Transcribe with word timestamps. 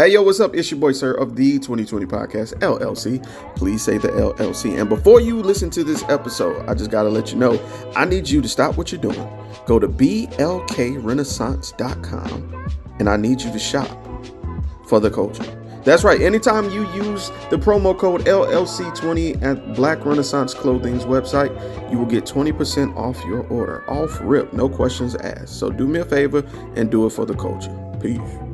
Hey, 0.00 0.12
yo, 0.12 0.22
what's 0.22 0.38
up? 0.38 0.54
It's 0.54 0.70
your 0.70 0.78
boy, 0.78 0.92
SiRR, 0.92 1.20
of 1.20 1.34
the 1.34 1.54
2020 1.54 2.06
Podcast, 2.06 2.54
LLC. 2.60 3.20
Please 3.56 3.82
say 3.82 3.98
the 3.98 4.10
LLC. 4.10 4.78
And 4.78 4.88
before 4.88 5.20
you 5.20 5.42
listen 5.42 5.70
to 5.70 5.82
this 5.82 6.04
episode, 6.04 6.64
I 6.68 6.74
just 6.74 6.92
got 6.92 7.02
to 7.02 7.08
let 7.08 7.32
you 7.32 7.36
know 7.36 7.60
I 7.96 8.04
need 8.04 8.30
you 8.30 8.40
to 8.40 8.48
stop 8.48 8.78
what 8.78 8.92
you're 8.92 9.00
doing. 9.00 9.28
Go 9.66 9.80
to 9.80 9.88
blkrenaissance.com 9.88 12.70
and 13.00 13.08
I 13.08 13.16
need 13.16 13.40
you 13.40 13.50
to 13.50 13.58
shop 13.58 13.88
for 14.86 15.00
the 15.00 15.10
culture. 15.10 15.42
That's 15.82 16.04
right. 16.04 16.20
Anytime 16.20 16.70
you 16.70 16.88
use 16.92 17.30
the 17.50 17.56
promo 17.56 17.98
code 17.98 18.20
LLC20 18.20 19.42
at 19.42 19.74
Black 19.74 20.04
Renaissance 20.04 20.54
Clothing's 20.54 21.06
website, 21.06 21.50
you 21.90 21.98
will 21.98 22.06
get 22.06 22.24
20% 22.24 22.96
off 22.96 23.20
your 23.24 23.44
order. 23.48 23.82
Off 23.90 24.16
rip, 24.22 24.52
no 24.52 24.68
questions 24.68 25.16
asked. 25.16 25.58
So 25.58 25.70
do 25.70 25.88
me 25.88 25.98
a 25.98 26.04
favor 26.04 26.44
and 26.76 26.88
do 26.88 27.04
it 27.04 27.10
for 27.10 27.26
the 27.26 27.34
culture. 27.34 27.76
Peace. 28.00 28.47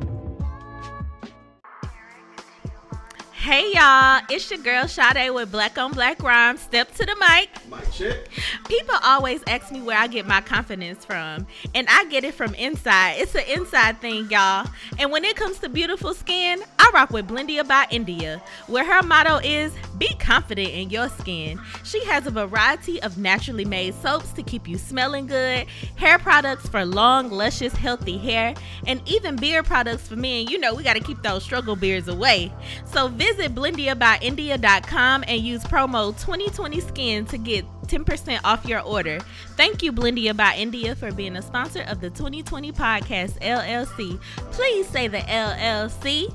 Hey 3.44 3.72
y'all, 3.74 4.22
it's 4.30 4.50
your 4.50 4.58
girl 4.60 4.88
Sade 4.88 5.30
with 5.30 5.52
Black 5.52 5.76
on 5.76 5.92
Black 5.92 6.22
Rhymes. 6.22 6.62
Step 6.62 6.94
to 6.94 7.04
the 7.04 7.14
mic. 7.16 7.50
Mic 7.68 7.92
check. 7.92 8.26
People 8.66 8.94
always 9.04 9.42
ask 9.46 9.70
me 9.70 9.82
where 9.82 9.98
I 9.98 10.06
get 10.06 10.26
my 10.26 10.40
confidence 10.40 11.04
from, 11.04 11.46
and 11.74 11.86
I 11.90 12.06
get 12.06 12.24
it 12.24 12.32
from 12.32 12.54
inside. 12.54 13.16
It's 13.18 13.34
an 13.34 13.44
inside 13.46 14.00
thing, 14.00 14.30
y'all. 14.30 14.66
And 14.98 15.12
when 15.12 15.26
it 15.26 15.36
comes 15.36 15.58
to 15.58 15.68
beautiful 15.68 16.14
skin, 16.14 16.62
I 16.78 16.90
rock 16.94 17.10
with 17.10 17.28
Blendia 17.28 17.68
by 17.68 17.86
India, 17.90 18.40
where 18.66 18.82
her 18.82 19.02
motto 19.02 19.40
is 19.44 19.74
be 19.98 20.08
confident 20.18 20.70
in 20.70 20.88
your 20.88 21.10
skin. 21.10 21.60
She 21.84 22.02
has 22.06 22.26
a 22.26 22.30
variety 22.30 23.02
of 23.02 23.18
naturally 23.18 23.66
made 23.66 23.94
soaps 23.96 24.32
to 24.32 24.42
keep 24.42 24.66
you 24.66 24.78
smelling 24.78 25.26
good, 25.26 25.66
hair 25.96 26.18
products 26.18 26.66
for 26.66 26.86
long, 26.86 27.30
luscious, 27.30 27.74
healthy 27.74 28.16
hair, 28.16 28.54
and 28.86 29.06
even 29.06 29.36
beard 29.36 29.66
products 29.66 30.08
for 30.08 30.16
men. 30.16 30.46
You 30.46 30.58
know, 30.58 30.74
we 30.74 30.82
got 30.82 30.94
to 30.94 31.00
keep 31.00 31.22
those 31.22 31.44
struggle 31.44 31.76
beards 31.76 32.08
away. 32.08 32.50
So 32.86 33.08
visit 33.08 33.33
blendiabyindia.com 33.38 35.24
and 35.26 35.40
use 35.40 35.62
promo 35.64 36.12
2020skin 36.20 37.28
to 37.28 37.38
get 37.38 37.64
10% 37.86 38.40
off 38.44 38.64
your 38.66 38.80
order. 38.80 39.20
Thank 39.56 39.82
you, 39.82 39.92
Blendia 39.92 40.36
by 40.36 40.54
India, 40.56 40.94
for 40.94 41.12
being 41.12 41.36
a 41.36 41.42
sponsor 41.42 41.82
of 41.82 42.00
the 42.00 42.10
2020 42.10 42.72
Podcast 42.72 43.38
LLC. 43.40 44.20
Please 44.52 44.88
say 44.88 45.08
the 45.08 45.18
LLC. 45.18 46.34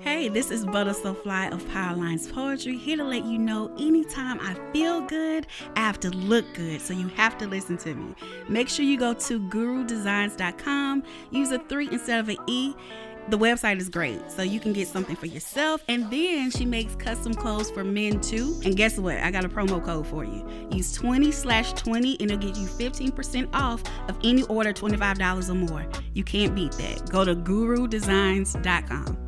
Hey, 0.00 0.28
this 0.28 0.52
is 0.52 0.64
Butter 0.64 0.92
So 0.92 1.14
Fly 1.14 1.46
of 1.48 1.64
Powerlines 1.64 2.32
Poetry, 2.32 2.76
here 2.76 2.96
to 2.96 3.02
let 3.02 3.24
you 3.24 3.38
know 3.38 3.74
anytime 3.76 4.38
I 4.40 4.54
feel 4.72 5.00
good, 5.00 5.48
I 5.74 5.80
have 5.80 5.98
to 5.98 6.10
look 6.10 6.44
good. 6.54 6.80
So 6.80 6.94
you 6.94 7.08
have 7.08 7.36
to 7.38 7.48
listen 7.48 7.76
to 7.78 7.92
me. 7.92 8.14
Make 8.48 8.68
sure 8.68 8.84
you 8.84 8.98
go 8.98 9.14
to 9.14 9.40
gurudesigns.com, 9.40 11.02
use 11.32 11.50
a 11.50 11.58
three 11.58 11.88
instead 11.90 12.20
of 12.20 12.28
an 12.28 12.36
E 12.46 12.74
the 13.28 13.38
website 13.38 13.78
is 13.78 13.88
great. 13.88 14.30
So 14.30 14.42
you 14.42 14.60
can 14.60 14.72
get 14.72 14.88
something 14.88 15.16
for 15.16 15.26
yourself. 15.26 15.82
And 15.88 16.10
then 16.10 16.50
she 16.50 16.64
makes 16.64 16.94
custom 16.96 17.34
clothes 17.34 17.70
for 17.70 17.84
men 17.84 18.20
too. 18.20 18.60
And 18.64 18.76
guess 18.76 18.98
what? 18.98 19.16
I 19.18 19.30
got 19.30 19.44
a 19.44 19.48
promo 19.48 19.84
code 19.84 20.06
for 20.06 20.24
you. 20.24 20.46
Use 20.70 20.92
20 20.92 21.30
slash 21.32 21.72
20 21.74 22.20
and 22.20 22.30
it'll 22.30 22.42
get 22.42 22.56
you 22.56 22.66
15% 22.66 23.48
off 23.54 23.82
of 24.08 24.16
any 24.24 24.42
order 24.44 24.72
$25 24.72 25.50
or 25.50 25.54
more. 25.54 25.86
You 26.14 26.24
can't 26.24 26.54
beat 26.54 26.72
that. 26.72 27.10
Go 27.10 27.24
to 27.24 27.34
gurudesigns.com. 27.34 29.25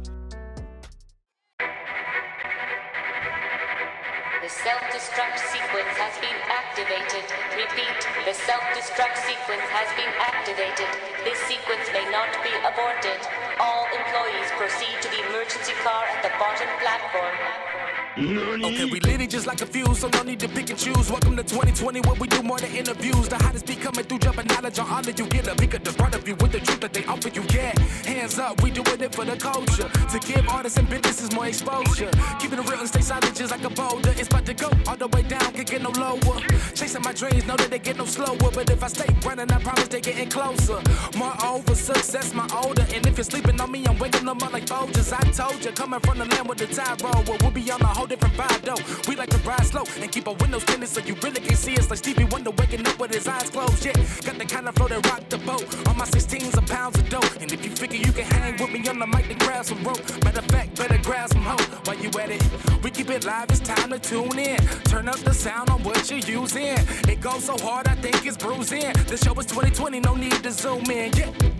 self-destruct 4.69 5.41
sequence 5.49 5.97
has 5.97 6.13
been 6.21 6.37
activated. 6.45 7.25
Repeat, 7.57 8.01
the 8.29 8.37
self-destruct 8.37 9.17
sequence 9.25 9.65
has 9.73 9.89
been 9.97 10.13
activated. 10.21 10.93
This 11.25 11.41
sequence 11.49 11.89
may 11.97 12.05
not 12.13 12.29
be 12.45 12.53
aborted. 12.61 13.17
All 13.57 13.89
employees 13.89 14.53
proceed 14.61 15.01
to 15.01 15.09
the 15.09 15.25
emergency 15.33 15.73
car 15.81 16.05
at 16.05 16.21
the 16.21 16.29
bottom 16.37 16.69
platform. 16.85 17.78
Okay, 18.17 18.85
we 18.87 18.99
lit 19.01 19.21
it 19.21 19.31
just 19.31 19.47
like 19.47 19.61
a 19.61 19.67
fuse, 19.67 20.01
so 20.01 20.09
no 20.09 20.23
need 20.23 20.41
to 20.41 20.49
pick 20.49 20.71
and 20.71 20.79
choose. 20.79 21.11
Welcome 21.11 21.37
to 21.37 21.43
2020, 21.43 22.01
where 22.01 22.15
we 22.15 22.27
do 22.27 22.43
more 22.43 22.59
than 22.59 22.75
interviews. 22.75 23.29
The 23.29 23.37
hottest 23.37 23.67
be 23.67 23.77
coming 23.77 24.05
through, 24.05 24.19
jumping 24.19 24.47
knowledge 24.47 24.79
on 24.79 24.89
all 24.89 25.01
of 25.01 25.19
you. 25.19 25.27
Get 25.27 25.47
a 25.47 25.55
pick 25.55 25.75
of 25.75 25.85
the 25.85 25.93
front 25.93 26.15
of 26.15 26.27
you 26.27 26.35
with 26.37 26.53
the 26.53 26.59
truth 26.59 26.81
that 26.81 26.93
they 26.93 27.05
offer 27.05 27.29
you. 27.29 27.43
Yeah, 27.55 27.79
hands 28.05 28.39
up, 28.39 28.61
we 28.63 28.71
doing 28.71 29.01
it 29.01 29.15
for 29.15 29.25
the 29.25 29.37
culture. 29.37 29.89
To 29.89 30.19
give 30.27 30.49
artists 30.49 30.79
and 30.79 30.89
businesses 30.89 31.33
more 31.33 31.47
exposure. 31.47 32.11
Keeping 32.41 32.59
it 32.59 32.69
real 32.69 32.81
and 32.81 32.89
stay 32.89 33.03
solid 33.03 33.35
just 33.37 33.53
like 33.53 33.63
a 33.63 33.71
boulder. 33.71 34.11
It's 34.17 34.29
about 34.29 34.47
to 34.47 34.55
go 34.55 34.71
all 34.89 34.97
the 34.97 35.07
way 35.09 35.23
down, 35.23 35.53
can't 35.53 35.69
get 35.69 35.83
no 35.83 35.91
lower. 35.91 36.41
Chasing 36.75 37.03
my 37.03 37.13
dreams, 37.13 37.47
know 37.47 37.57
that 37.57 37.71
they 37.71 37.79
get 37.79 37.99
no 37.99 38.05
slower. 38.05 38.51
But 38.53 38.69
if 38.69 38.83
I 38.83 38.89
stay 38.89 39.15
running, 39.25 39.53
I 39.53 39.61
promise 39.61 39.89
they 39.89 40.01
getting 40.01 40.29
closer. 40.29 40.81
Moreover, 41.17 41.75
success 41.75 42.35
my 42.35 42.49
older. 42.65 42.87
And 42.93 43.07
if 43.07 43.17
you're 43.17 43.25
sleeping 43.25 43.61
on 43.61 43.71
me, 43.71 43.87
I'm 43.87 43.99
waking 43.99 44.25
them 44.25 44.43
up 44.43 44.53
like 44.53 44.67
Folgers. 44.67 45.13
I 45.13 45.23
told 45.31 45.65
you, 45.65 45.71
coming 45.71 46.01
from 46.01 46.19
the 46.19 46.25
land 46.25 46.49
with 46.49 46.59
the 46.59 46.67
tide 46.67 47.01
roll. 47.01 47.23
Well, 47.29 47.39
we'll 47.41 47.53
be 47.53 47.71
on 47.71 47.79
the 47.79 47.87
whole 47.87 48.08
different 48.09 48.35
vibe 48.35 48.63
though. 48.63 49.09
We 49.09 49.17
like 49.17 49.31
to 49.31 49.39
ride 49.39 49.67
slow 49.67 49.85
and 50.01 50.11
keep 50.11 50.27
our 50.27 50.35
windows 50.35 50.65
tinted 50.65 50.89
so 50.89 51.01
you 51.01 51.15
really 51.23 51.41
can 51.41 51.57
see 51.57 51.77
us 51.77 51.91
like 51.91 51.99
Stevie 51.99 52.25
Wonder 52.25 52.51
waking 52.53 52.87
up 52.87 52.99
with 52.99 53.13
his 53.13 53.29
eyes 53.29 53.51
closed. 53.51 53.85
Yeah, 53.85 53.93
got 54.25 54.39
the 54.39 54.47
kind 54.47 54.69
of 54.69 54.75
flow 54.75 54.89
that 54.89 55.07
rock 55.07 55.29
the 55.29 55.39
boat. 55.39 55.65
On 55.89 55.97
my 55.97 56.05
16s 56.05 56.57
of 56.57 56.67
pounds 56.67 56.99
of 56.99 57.09
dope. 57.09 57.31
And 57.41 57.53
if 57.53 57.65
you 57.65 57.71
figure 57.71 57.99
you 57.99 58.13
can 58.13 58.25
hang 58.25 58.57
with 58.59 58.73
me 58.73 58.89
on 58.89 58.99
the 58.99 59.07
mic, 59.07 59.29
then 59.29 59.39
grab 59.39 59.65
some 59.65 59.83
rope. 59.85 60.03
Matter 60.25 60.41
of 60.41 60.47
fact, 60.47 60.77
better 60.77 60.99
grab 60.99 61.29
some 61.29 61.43
hope 61.43 61.87
while 61.87 61.99
you 61.99 62.11
at 62.19 62.31
it. 62.31 62.43
We 62.83 62.91
keep 62.91 63.11
it 63.11 63.25
live, 63.25 63.51
it's 63.51 63.61
time 63.61 63.91
to 63.91 63.99
tune 63.99 64.39
in. 64.39 64.59
Turn 64.85 65.09
up 65.09 65.19
the 65.19 65.35
sound 65.35 65.71
on 65.71 65.83
what 65.83 66.11
you're 66.11 66.19
using. 66.21 66.77
It 67.09 67.21
goes 67.21 67.45
so 67.45 67.57
hard, 67.59 67.89
I 67.89 67.95
think 67.97 68.25
it's 68.25 68.37
bruising. 68.37 68.93
The 69.09 69.17
show 69.17 69.35
is 69.35 69.47
2020, 69.47 70.01
no 70.01 70.15
need 70.15 70.43
to 70.43 70.53
zoom 70.53 70.91
in. 70.91 71.13
Yeah. 71.13 71.58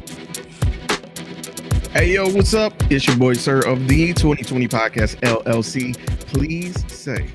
Hey, 1.93 2.13
yo, 2.13 2.29
what's 2.29 2.53
up? 2.53 2.75
It's 2.91 3.07
your 3.07 3.17
boy, 3.17 3.33
SiRR, 3.33 3.65
of 3.65 3.89
the 3.89 4.09
2020 4.13 4.69
Podcast, 4.69 5.17
LLC. 5.21 5.97
Please 6.27 6.77
say 6.93 7.31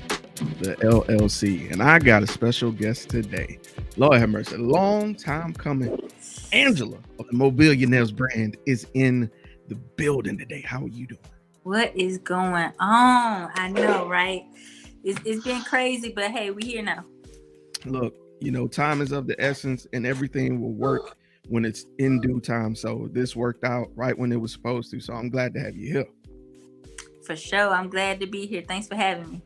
the 0.60 0.76
LLC. 0.76 1.72
And 1.72 1.82
I 1.82 1.98
got 1.98 2.22
a 2.22 2.26
special 2.28 2.70
guest 2.70 3.10
today. 3.10 3.58
Lord 3.96 4.20
have 4.20 4.30
mercy. 4.30 4.56
Long 4.56 5.16
time 5.16 5.54
coming. 5.54 6.08
Angela 6.52 6.98
of 7.18 7.26
the 7.26 7.32
Mobillionairez 7.32 8.14
brand 8.14 8.56
is 8.64 8.86
in 8.94 9.28
the 9.66 9.74
building 9.74 10.38
today. 10.38 10.60
How 10.60 10.84
are 10.84 10.88
you 10.88 11.08
doing? 11.08 11.20
What 11.64 11.94
is 11.96 12.18
going 12.18 12.72
on? 12.78 13.50
I 13.54 13.72
know, 13.74 14.08
right? 14.08 14.44
It's, 15.02 15.20
it's 15.24 15.44
been 15.44 15.62
crazy, 15.62 16.12
but 16.14 16.30
hey, 16.30 16.52
we 16.52 16.62
here 16.62 16.82
now. 16.82 17.04
Look, 17.86 18.14
you 18.38 18.52
know, 18.52 18.68
time 18.68 19.00
is 19.00 19.10
of 19.10 19.26
the 19.26 19.34
essence 19.42 19.88
and 19.92 20.06
everything 20.06 20.60
will 20.60 20.74
work 20.74 21.16
when 21.48 21.64
it's 21.64 21.86
in 21.98 22.20
due 22.20 22.40
time. 22.40 22.74
So 22.74 23.08
this 23.12 23.36
worked 23.36 23.64
out 23.64 23.88
right 23.94 24.16
when 24.16 24.32
it 24.32 24.40
was 24.40 24.52
supposed 24.52 24.90
to. 24.92 25.00
So 25.00 25.14
I'm 25.14 25.28
glad 25.28 25.54
to 25.54 25.60
have 25.60 25.76
you 25.76 25.92
here. 25.92 26.06
For 27.24 27.36
sure. 27.36 27.70
I'm 27.70 27.88
glad 27.88 28.20
to 28.20 28.26
be 28.26 28.46
here. 28.46 28.62
Thanks 28.66 28.86
for 28.86 28.96
having 28.96 29.30
me. 29.30 29.42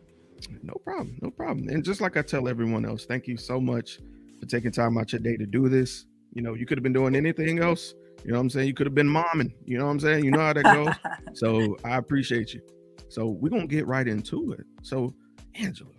No 0.63 0.75
problem. 0.85 1.19
No 1.23 1.31
problem. 1.31 1.69
And 1.69 1.85
just 1.85 2.01
like 2.01 2.17
I 2.17 2.23
tell 2.23 2.49
everyone 2.49 2.85
else, 2.85 3.05
thank 3.05 3.27
you 3.27 3.37
so 3.37 3.61
much 3.61 3.99
for 4.39 4.47
taking 4.47 4.71
time 4.71 4.97
out 4.99 5.13
your 5.13 5.21
day 5.21 5.37
to 5.37 5.47
do 5.47 5.69
this. 5.69 6.07
You 6.35 6.43
know, 6.43 6.55
you 6.55 6.67
could 6.67 6.79
have 6.79 6.83
been 6.83 6.93
doing 6.93 7.17
anything 7.17 7.59
else. 7.61 7.95
You 8.25 8.33
know 8.33 8.39
what 8.39 8.43
I'm 8.43 8.51
saying? 8.51 8.67
You 8.67 8.75
could 8.75 8.87
have 8.87 8.95
been 8.95 9.09
momming. 9.09 9.53
You 9.65 9.79
know 9.79 9.87
what 9.87 9.93
I'm 9.93 10.01
saying? 10.01 10.25
You 10.25 10.31
know 10.31 10.41
how 10.41 10.53
that 10.53 10.65
goes. 10.65 10.95
so 11.35 11.77
I 11.85 11.97
appreciate 11.97 12.53
you. 12.53 12.61
So 13.09 13.29
we're 13.29 13.49
gonna 13.49 13.67
get 13.67 13.87
right 13.87 14.07
into 14.07 14.53
it. 14.53 14.67
So, 14.83 15.15
Angela, 15.55 15.91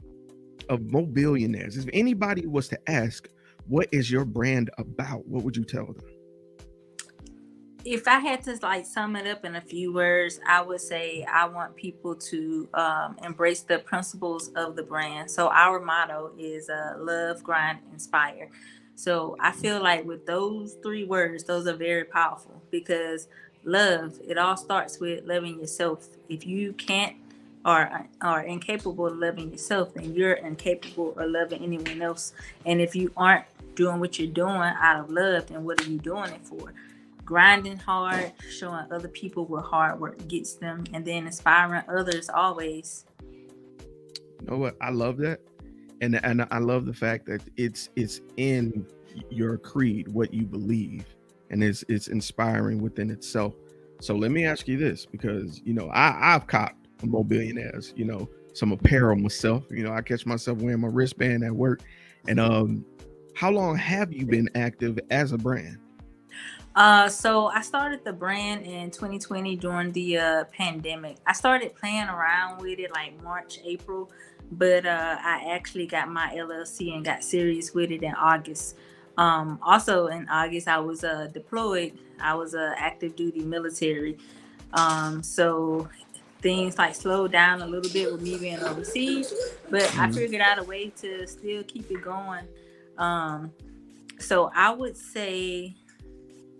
of 0.70 0.82
Mobillionairez, 0.82 1.78
if 1.78 1.90
anybody 1.92 2.46
was 2.46 2.68
to 2.70 2.80
ask, 2.90 3.28
what 3.70 3.88
is 3.92 4.10
your 4.10 4.26
brand 4.26 4.72
about? 4.80 5.28
What 5.28 5.44
would 5.44 5.56
you 5.56 5.64
tell 5.64 5.86
them? 5.86 6.04
If 7.86 8.08
I 8.08 8.20
had 8.20 8.44
to 8.44 8.58
like 8.62 8.86
sum 8.86 9.16
it 9.16 9.26
up 9.26 9.46
in 9.46 9.56
a 9.56 9.62
few 9.62 9.94
words, 9.94 10.40
I 10.46 10.62
would 10.62 10.82
say 10.82 11.24
I 11.24 11.46
want 11.46 11.76
people 11.76 12.16
to 12.16 12.68
um, 12.74 13.16
embrace 13.24 13.62
the 13.62 13.80
principles 13.80 14.50
of 14.56 14.76
the 14.76 14.84
brand. 14.84 15.32
So 15.32 15.48
our 15.48 15.80
motto 15.80 16.32
is 16.38 16.70
uh, 16.70 16.96
love, 16.98 17.42
grind, 17.44 17.80
inspire. 17.94 18.50
So 18.96 19.38
I 19.40 19.54
feel 19.54 19.82
like 19.82 20.04
with 20.04 20.26
those 20.26 20.76
three 20.84 21.06
words, 21.06 21.46
those 21.46 21.68
are 21.68 21.76
very 21.76 22.04
powerful 22.04 22.62
because 22.70 23.30
love, 23.64 24.20
it 24.28 24.38
all 24.38 24.58
starts 24.58 25.00
with 25.00 25.26
loving 25.26 25.60
yourself. 25.60 26.10
If 26.28 26.46
you 26.46 26.74
can't 26.74 27.16
or 27.66 28.08
are 28.22 28.42
incapable 28.42 29.06
of 29.08 29.18
loving 29.18 29.52
yourself, 29.52 29.94
then 29.94 30.14
you're 30.14 30.34
incapable 30.34 31.18
of 31.18 31.30
loving 31.30 31.64
anyone 31.64 32.02
else. 32.02 32.34
And 32.66 32.82
if 32.82 32.96
you 32.96 33.12
aren't 33.16 33.46
doing 33.80 34.02
what 34.02 34.20
you're 34.20 34.28
doing 34.28 34.58
out 34.58 35.00
of 35.00 35.10
love, 35.10 35.48
then 35.48 35.64
what 35.64 35.82
are 35.82 35.90
you 35.90 35.98
doing 35.98 36.30
it 36.34 36.46
for? 36.46 36.74
Grinding 37.24 37.78
hard, 37.78 38.34
showing 38.52 38.86
other 38.92 39.08
people 39.08 39.46
what 39.46 39.64
hard 39.64 40.02
work 40.02 40.28
gets 40.28 40.56
them, 40.56 40.84
and 40.94 41.06
then 41.06 41.26
inspiring 41.26 41.84
others 41.88 42.30
always. 42.30 43.06
You 43.32 44.48
know 44.48 44.58
what? 44.58 44.76
I 44.82 44.90
love 44.90 45.16
that. 45.20 45.40
And 46.02 46.20
and 46.26 46.46
I 46.52 46.60
love 46.60 46.86
the 46.86 46.94
fact 46.94 47.26
that 47.28 47.42
it's 47.56 47.90
it's 47.96 48.20
in 48.36 48.86
your 49.30 49.58
creed, 49.58 50.10
what 50.10 50.34
you 50.34 50.46
believe, 50.46 51.06
and 51.50 51.64
it's 51.64 51.86
it's 51.88 52.10
inspiring 52.10 52.82
within 52.82 53.10
itself. 53.10 53.54
So 54.02 54.14
let 54.14 54.32
me 54.32 54.46
ask 54.46 54.68
you 54.68 54.78
this, 54.78 55.06
because 55.06 55.62
you 55.64 55.74
know, 55.74 55.88
I, 55.90 56.36
I've 56.36 56.48
copped 56.48 56.88
Mobillionairez, 57.04 57.98
you 57.98 58.04
know, 58.04 58.28
some 58.54 58.74
apparel 58.74 59.16
myself. 59.16 59.64
You 59.70 59.84
know, 59.84 59.94
I 59.94 60.02
catch 60.02 60.26
myself 60.26 60.58
wearing 60.58 60.82
my 60.82 60.90
wristband 60.90 61.46
at 61.46 61.54
work. 61.54 61.82
And 62.28 62.40
um, 62.40 62.86
how 63.40 63.50
long 63.50 63.78
have 63.78 64.12
you 64.12 64.26
been 64.26 64.50
active 64.54 65.00
as 65.12 65.32
a 65.32 65.38
brand? 65.38 65.78
Uh, 66.76 67.08
so 67.08 67.46
I 67.46 67.62
started 67.62 68.04
the 68.04 68.12
brand 68.12 68.66
in 68.66 68.92
2020 68.92 69.56
during 69.56 69.94
the 69.94 70.18
uh, 70.18 70.44
pandemic. 70.52 71.16
I 71.26 71.32
started 71.32 71.74
playing 71.74 72.10
around 72.10 72.62
with 72.62 72.80
it 72.80 72.92
like 72.92 73.24
March, 73.24 73.62
April, 73.64 74.12
but 74.52 74.86
uh, 74.86 75.16
I 75.22 75.52
actually 75.52 75.88
got 75.88 76.10
my 76.10 76.34
LLC 76.36 76.94
and 76.94 77.06
got 77.06 77.24
serious 77.24 77.74
with 77.74 77.92
it 77.92 78.04
in 78.04 78.14
August. 78.14 78.76
Um, 79.18 79.58
also 79.62 80.08
in 80.08 80.28
August, 80.28 80.68
I 80.68 80.80
was 80.80 81.06
uh, 81.06 81.30
deployed. 81.34 81.98
I 82.20 82.34
was 82.34 82.56
a 82.56 82.74
active 82.78 83.16
duty 83.16 83.46
military. 83.46 84.18
Um, 84.74 85.24
so 85.24 85.88
things 86.42 86.78
like 86.78 86.94
slowed 86.94 87.32
down 87.32 87.62
a 87.62 87.68
little 87.68 87.92
bit 87.94 88.12
with 88.12 88.22
me 88.22 88.38
being 88.38 88.60
overseas, 88.60 89.34
but 89.70 89.84
mm-hmm. 89.84 90.02
I 90.02 90.12
figured 90.12 90.42
out 90.42 90.60
a 90.60 90.64
way 90.64 90.90
to 90.98 91.26
still 91.26 91.64
keep 91.64 91.90
it 91.90 92.02
going. 92.02 92.46
Um, 93.00 93.52
so 94.20 94.52
I 94.54 94.72
would 94.72 94.96
say 94.96 95.76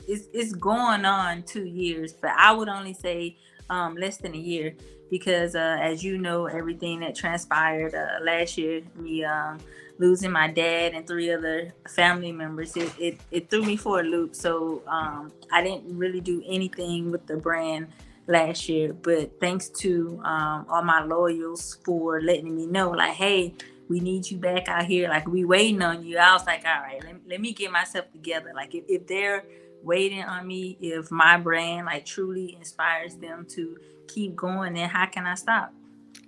it's, 0.08 0.28
it's 0.34 0.54
going 0.54 1.06
on 1.06 1.44
two 1.44 1.66
years, 1.66 2.14
but 2.14 2.32
I 2.32 2.52
would 2.52 2.70
only 2.70 2.94
say 2.94 3.38
um, 3.70 3.96
less 3.96 4.18
than 4.18 4.34
a 4.34 4.38
year 4.38 4.76
because, 5.12 5.56
uh, 5.56 5.78
as 5.82 6.04
you 6.04 6.18
know, 6.18 6.48
everything 6.48 7.02
that 7.02 7.16
transpired 7.16 7.94
uh, 7.94 8.24
last 8.24 8.58
year, 8.58 8.82
me 8.96 9.24
um, 9.24 9.60
losing 9.98 10.32
my 10.32 10.48
dad 10.48 10.94
and 10.94 11.06
three 11.06 11.32
other 11.32 11.74
family 11.90 12.32
members, 12.32 12.76
it, 12.78 12.92
it, 12.98 13.20
it 13.32 13.50
threw 13.50 13.64
me 13.64 13.76
for 13.76 14.00
a 14.00 14.04
loop. 14.04 14.36
So 14.36 14.82
um, 14.88 15.32
I 15.52 15.62
didn't 15.62 15.98
really 15.98 16.22
do 16.22 16.42
anything 16.48 17.12
with 17.12 17.28
the 17.28 17.38
brand 17.38 17.88
last 18.28 18.70
year, 18.70 18.94
but 18.94 19.40
thanks 19.42 19.70
to 19.70 20.22
um, 20.24 20.66
all 20.70 20.84
my 20.84 21.04
loyals 21.04 21.80
for 21.84 22.22
letting 22.22 22.56
me 22.56 22.66
know, 22.68 22.92
like, 22.92 23.14
hey, 23.14 23.54
we 23.90 24.00
need 24.00 24.30
you 24.30 24.38
back 24.38 24.70
out 24.70 24.86
here. 24.86 25.10
Like, 25.10 25.28
we 25.28 25.44
waiting 25.44 25.82
on 25.82 26.04
you. 26.04 26.18
I 26.18 26.34
was 26.34 26.46
like, 26.46 26.64
all 26.66 26.82
right, 26.82 27.04
let, 27.04 27.16
let 27.28 27.42
me 27.42 27.54
get 27.54 27.72
myself 27.72 28.12
together. 28.12 28.54
Like, 28.56 28.74
if, 28.76 28.86
if 28.88 29.08
they're 29.08 29.44
waiting 29.84 30.24
on 30.24 30.46
me 30.48 30.78
if 30.82 31.12
my 31.12 31.38
brand 31.38 31.86
like 31.86 32.06
truly 32.06 32.56
inspires 32.56 33.16
them 33.16 33.46
to 33.50 33.78
keep 34.08 34.36
going 34.36 34.74
then 34.74 34.90
how 34.90 35.06
can 35.06 35.26
i 35.26 35.36
stop 35.36 35.74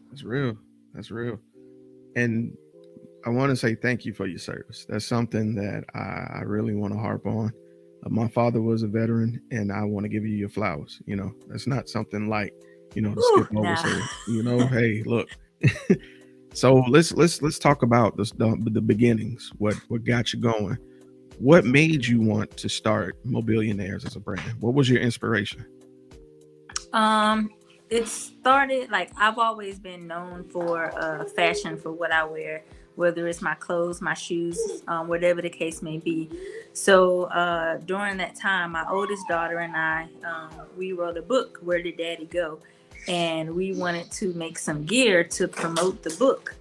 that's 0.10 0.24
real 0.24 0.56
that's 0.94 1.12
real 1.12 1.40
and 2.16 2.56
i 3.26 3.30
want 3.30 3.50
to 3.50 3.56
say 3.56 3.76
thank 3.76 4.06
you 4.06 4.14
for 4.14 4.28
your 4.28 4.40
service 4.40 4.86
that's 4.88 5.06
something 5.06 5.54
that 5.56 5.84
i, 5.96 6.40
I 6.40 6.42
really 6.44 6.76
want 6.76 6.94
to 6.94 7.00
harp 7.00 7.26
on 7.26 7.52
uh, 8.06 8.10
my 8.10 8.28
father 8.28 8.62
was 8.62 8.84
a 8.84 8.88
veteran 8.88 9.42
and 9.52 9.72
i 9.72 9.84
want 9.84 10.06
to 10.06 10.10
give 10.10 10.26
you 10.26 10.36
your 10.36 10.50
flowers 10.50 11.02
you 11.06 11.16
know 11.16 11.34
that's 11.48 11.68
not 11.68 11.90
something 11.90 12.30
like 12.30 12.54
you 12.96 13.02
know 13.02 13.14
to 13.14 13.20
Ooh, 13.20 13.34
skip 13.44 13.56
over 13.56 13.68
nah. 13.68 13.76
so, 13.76 14.00
you 14.28 14.44
know 14.44 14.60
hey 14.68 15.04
look 15.06 15.30
so 16.54 16.76
let's 16.90 17.12
let's 17.14 17.42
let's 17.42 17.60
talk 17.60 17.84
about 17.84 18.16
the, 18.18 18.58
the 18.72 18.82
beginnings 18.82 19.52
what 19.58 19.76
what 19.90 20.04
got 20.04 20.34
you 20.34 20.40
going 20.40 20.78
what 21.42 21.66
made 21.66 22.06
you 22.06 22.22
want 22.22 22.56
to 22.58 22.70
start 22.70 23.18
Mobillionairez 23.26 24.06
as 24.06 24.16
a 24.16 24.20
brand? 24.20 24.54
What 24.60 24.76
was 24.76 24.88
your 24.88 25.02
inspiration? 25.02 25.66
Um, 26.94 27.50
it 27.90 28.08
started 28.08 28.92
like 28.92 29.10
I've 29.18 29.40
always 29.40 29.80
been 29.80 30.06
known 30.06 30.48
for 30.50 30.94
uh, 30.96 31.26
fashion 31.26 31.78
for 31.78 31.92
what 31.92 32.12
I 32.12 32.24
wear, 32.26 32.64
whether 32.94 33.28
it's 33.28 33.42
my 33.42 33.56
clothes, 33.56 34.02
my 34.02 34.14
shoes, 34.14 34.84
um, 34.88 35.08
whatever 35.08 35.42
the 35.42 35.50
case 35.50 35.82
may 35.82 35.98
be. 35.98 36.30
So 36.74 37.24
uh, 37.24 37.78
during 37.78 38.18
that 38.18 38.36
time, 38.36 38.74
my 38.74 38.86
oldest 38.88 39.28
daughter 39.28 39.58
and 39.60 39.76
I, 39.76 40.10
um, 40.24 40.52
we 40.78 40.92
wrote 40.92 41.18
a 41.18 41.24
book, 41.24 41.58
Where 41.62 41.82
Did 41.82 41.98
Daddy 41.98 42.26
Go? 42.26 42.60
And 43.08 43.56
we 43.56 43.74
wanted 43.74 44.12
to 44.12 44.34
make 44.34 44.60
some 44.60 44.86
gear 44.86 45.24
to 45.24 45.48
promote 45.48 46.04
the 46.04 46.12
book 46.12 46.56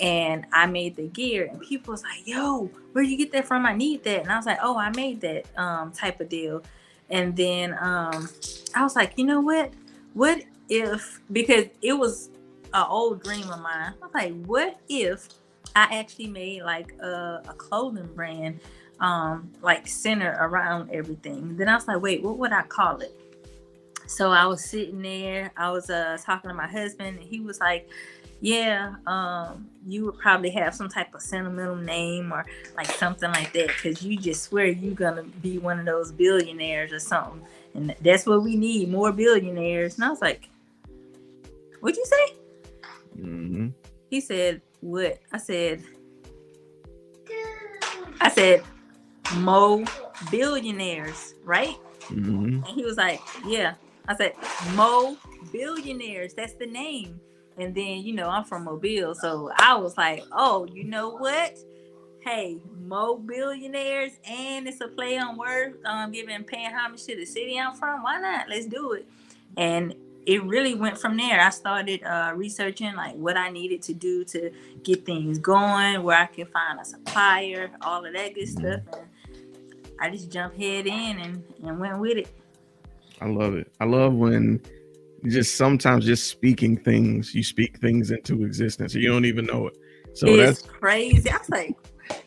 and 0.00 0.46
I 0.52 0.66
made 0.66 0.96
the 0.96 1.06
gear, 1.08 1.46
and 1.50 1.60
people 1.60 1.92
was 1.92 2.02
like, 2.02 2.26
"Yo, 2.26 2.70
where 2.92 3.04
you 3.04 3.16
get 3.16 3.32
that 3.32 3.46
from? 3.46 3.66
I 3.66 3.74
need 3.74 4.04
that." 4.04 4.22
And 4.22 4.30
I 4.30 4.36
was 4.36 4.46
like, 4.46 4.58
"Oh, 4.62 4.76
I 4.76 4.90
made 4.90 5.20
that 5.20 5.46
um, 5.56 5.92
type 5.92 6.20
of 6.20 6.28
deal." 6.28 6.62
And 7.10 7.36
then 7.36 7.72
um, 7.80 8.28
I 8.74 8.82
was 8.82 8.96
like, 8.96 9.14
"You 9.16 9.24
know 9.24 9.40
what? 9.40 9.72
What 10.14 10.42
if 10.68 11.20
because 11.32 11.66
it 11.82 11.92
was 11.92 12.30
an 12.72 12.86
old 12.88 13.22
dream 13.22 13.48
of 13.50 13.60
mine? 13.60 13.94
I 14.02 14.04
was 14.04 14.14
like, 14.14 14.44
what 14.46 14.80
if 14.88 15.28
I 15.76 15.98
actually 15.98 16.28
made 16.28 16.62
like 16.62 16.92
a, 17.00 17.42
a 17.48 17.54
clothing 17.54 18.08
brand, 18.14 18.60
um, 19.00 19.52
like 19.62 19.86
center 19.86 20.36
around 20.40 20.90
everything?" 20.90 21.56
Then 21.56 21.68
I 21.68 21.76
was 21.76 21.86
like, 21.86 22.00
"Wait, 22.00 22.22
what 22.22 22.38
would 22.38 22.52
I 22.52 22.62
call 22.62 23.00
it?" 23.00 23.18
So 24.06 24.30
I 24.30 24.46
was 24.46 24.64
sitting 24.64 25.02
there, 25.02 25.52
I 25.56 25.70
was 25.70 25.90
uh, 25.90 26.18
talking 26.22 26.48
to 26.48 26.54
my 26.54 26.66
husband, 26.66 27.18
and 27.18 27.26
he 27.26 27.40
was 27.40 27.60
like, 27.60 27.88
yeah, 28.44 28.96
um, 29.06 29.70
you 29.86 30.04
would 30.04 30.18
probably 30.18 30.50
have 30.50 30.74
some 30.74 30.90
type 30.90 31.14
of 31.14 31.22
sentimental 31.22 31.76
name 31.76 32.30
or 32.30 32.44
like 32.76 32.86
something 32.86 33.30
like 33.30 33.54
that 33.54 33.68
because 33.68 34.02
you 34.02 34.18
just 34.18 34.42
swear 34.42 34.66
you're 34.66 34.94
gonna 34.94 35.22
be 35.22 35.56
one 35.56 35.78
of 35.78 35.86
those 35.86 36.12
billionaires 36.12 36.92
or 36.92 36.98
something, 36.98 37.40
and 37.72 37.94
that's 38.02 38.26
what 38.26 38.42
we 38.42 38.56
need 38.56 38.90
more 38.90 39.12
billionaires. 39.12 39.94
And 39.94 40.04
I 40.04 40.10
was 40.10 40.20
like, 40.20 40.50
"What'd 41.80 41.96
you 41.96 42.04
say?" 42.04 42.34
Mm-hmm. 43.18 43.68
He 44.10 44.20
said, 44.20 44.60
"What?" 44.80 45.20
I 45.32 45.38
said, 45.38 45.82
"I 48.20 48.28
said, 48.28 48.62
Mo 49.36 49.86
billionaires, 50.30 51.34
right?" 51.44 51.78
Mm-hmm. 52.08 52.56
And 52.56 52.66
he 52.66 52.84
was 52.84 52.98
like, 52.98 53.20
"Yeah." 53.46 53.74
I 54.08 54.16
said, 54.16 54.34
Mo 54.74 55.16
billionaires. 55.52 56.34
That's 56.34 56.54
the 56.54 56.66
name. 56.66 57.20
And 57.56 57.74
then, 57.74 58.02
you 58.02 58.12
know, 58.12 58.28
I'm 58.28 58.44
from 58.44 58.64
Mobile. 58.64 59.14
So 59.14 59.50
I 59.56 59.76
was 59.76 59.96
like, 59.96 60.24
oh, 60.32 60.66
you 60.72 60.84
know 60.84 61.10
what? 61.10 61.58
Hey, 62.20 62.58
Mo 62.80 63.16
billionaires, 63.16 64.12
and 64.26 64.66
it's 64.66 64.80
a 64.80 64.88
play 64.88 65.18
on 65.18 65.36
words, 65.36 65.76
um, 65.84 66.10
giving 66.10 66.42
paying 66.44 66.72
homage 66.72 67.04
to 67.04 67.14
the 67.14 67.26
city 67.26 67.58
I'm 67.58 67.74
from. 67.74 68.02
Why 68.02 68.18
not? 68.18 68.48
Let's 68.48 68.66
do 68.66 68.92
it. 68.92 69.06
And 69.56 69.94
it 70.26 70.42
really 70.44 70.74
went 70.74 70.98
from 70.98 71.16
there. 71.18 71.40
I 71.40 71.50
started 71.50 72.02
uh, 72.02 72.32
researching 72.34 72.94
like 72.94 73.14
what 73.14 73.36
I 73.36 73.50
needed 73.50 73.82
to 73.82 73.94
do 73.94 74.24
to 74.24 74.50
get 74.82 75.04
things 75.04 75.38
going, 75.38 76.02
where 76.02 76.18
I 76.18 76.26
could 76.26 76.48
find 76.48 76.80
a 76.80 76.84
supplier, 76.84 77.70
all 77.82 78.04
of 78.04 78.14
that 78.14 78.34
good 78.34 78.48
stuff. 78.48 78.80
And 78.92 79.06
I 80.00 80.10
just 80.10 80.30
jumped 80.30 80.56
head 80.56 80.86
in 80.86 81.18
and, 81.18 81.44
and 81.62 81.78
went 81.78 81.98
with 81.98 82.18
it. 82.18 82.28
I 83.24 83.28
love 83.28 83.54
it. 83.54 83.72
I 83.80 83.86
love 83.86 84.12
when 84.12 84.60
just 85.24 85.56
sometimes 85.56 86.04
just 86.04 86.28
speaking 86.28 86.76
things, 86.76 87.34
you 87.34 87.42
speak 87.42 87.78
things 87.78 88.10
into 88.10 88.44
existence. 88.44 88.94
You 88.94 89.08
don't 89.08 89.24
even 89.24 89.46
know 89.46 89.68
it. 89.68 89.78
So 90.12 90.26
it's 90.26 90.60
that's 90.60 90.70
crazy. 90.70 91.30
I 91.30 91.38
was 91.38 91.48
like, 91.48 91.74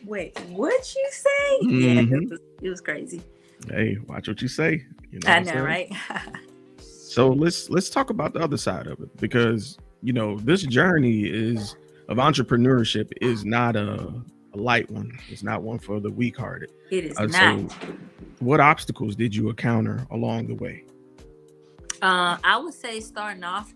wait, 0.04 0.36
what 0.48 0.94
you 0.96 1.08
say? 1.10 1.58
Mm-hmm. 1.62 1.80
Yeah, 1.80 2.18
it 2.18 2.30
was, 2.30 2.40
it 2.62 2.68
was, 2.68 2.80
crazy. 2.80 3.22
Hey, 3.70 3.96
watch 4.08 4.26
what 4.26 4.42
you 4.42 4.48
say. 4.48 4.84
You 5.12 5.20
know 5.24 5.32
I 5.32 5.38
know, 5.38 5.62
right? 5.62 5.92
so 6.80 7.28
let's 7.28 7.70
let's 7.70 7.90
talk 7.90 8.10
about 8.10 8.32
the 8.32 8.40
other 8.40 8.56
side 8.56 8.88
of 8.88 8.98
it 8.98 9.16
because 9.18 9.78
you 10.02 10.12
know 10.12 10.36
this 10.38 10.62
journey 10.62 11.22
is 11.22 11.76
of 12.08 12.16
entrepreneurship 12.16 13.12
is 13.20 13.44
not 13.44 13.76
a, 13.76 14.12
a 14.52 14.56
light 14.56 14.90
one. 14.90 15.16
It's 15.28 15.44
not 15.44 15.62
one 15.62 15.78
for 15.78 16.00
the 16.00 16.10
weak-hearted. 16.10 16.72
It 16.90 17.04
is 17.04 17.18
uh, 17.18 17.26
not. 17.26 17.70
So 17.70 17.76
what 18.40 18.60
obstacles 18.60 19.16
did 19.16 19.34
you 19.34 19.48
encounter 19.48 20.06
along 20.10 20.48
the 20.48 20.54
way? 20.54 20.84
Uh, 22.02 22.36
I 22.44 22.58
would 22.58 22.74
say 22.74 23.00
starting 23.00 23.44
off, 23.44 23.74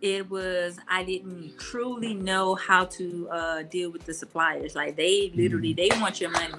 it 0.00 0.28
was 0.30 0.78
I 0.88 1.04
didn't 1.04 1.58
truly 1.58 2.14
know 2.14 2.54
how 2.54 2.86
to 2.86 3.28
uh, 3.30 3.62
deal 3.64 3.90
with 3.90 4.04
the 4.04 4.14
suppliers. 4.14 4.74
Like 4.74 4.96
they 4.96 5.30
literally 5.34 5.74
mm-hmm. 5.74 5.94
they 5.94 6.00
want 6.00 6.20
your 6.20 6.30
money. 6.30 6.54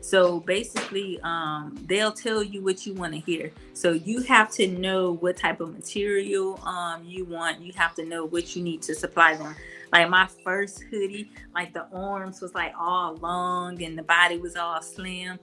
So 0.00 0.38
basically, 0.40 1.18
um, 1.24 1.76
they'll 1.86 2.12
tell 2.12 2.42
you 2.42 2.62
what 2.62 2.86
you 2.86 2.94
want 2.94 3.12
to 3.14 3.18
hear. 3.18 3.50
So 3.72 3.92
you 3.92 4.22
have 4.22 4.50
to 4.52 4.68
know 4.68 5.12
what 5.14 5.36
type 5.36 5.60
of 5.60 5.74
material 5.74 6.60
um, 6.64 7.04
you 7.04 7.24
want. 7.24 7.60
You 7.60 7.72
have 7.74 7.94
to 7.96 8.04
know 8.04 8.24
what 8.24 8.54
you 8.54 8.62
need 8.62 8.82
to 8.82 8.94
supply 8.94 9.34
them. 9.34 9.56
Like 9.92 10.08
my 10.08 10.28
first 10.44 10.84
hoodie, 10.84 11.32
like 11.54 11.72
the 11.72 11.86
arms 11.92 12.40
was 12.40 12.54
like 12.54 12.72
all 12.78 13.16
long 13.16 13.82
and 13.82 13.98
the 13.98 14.02
body 14.02 14.38
was 14.38 14.56
all 14.56 14.80
slim 14.80 15.38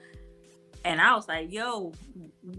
and 0.85 0.99
I 0.99 1.15
was 1.15 1.27
like, 1.27 1.51
"Yo, 1.51 1.93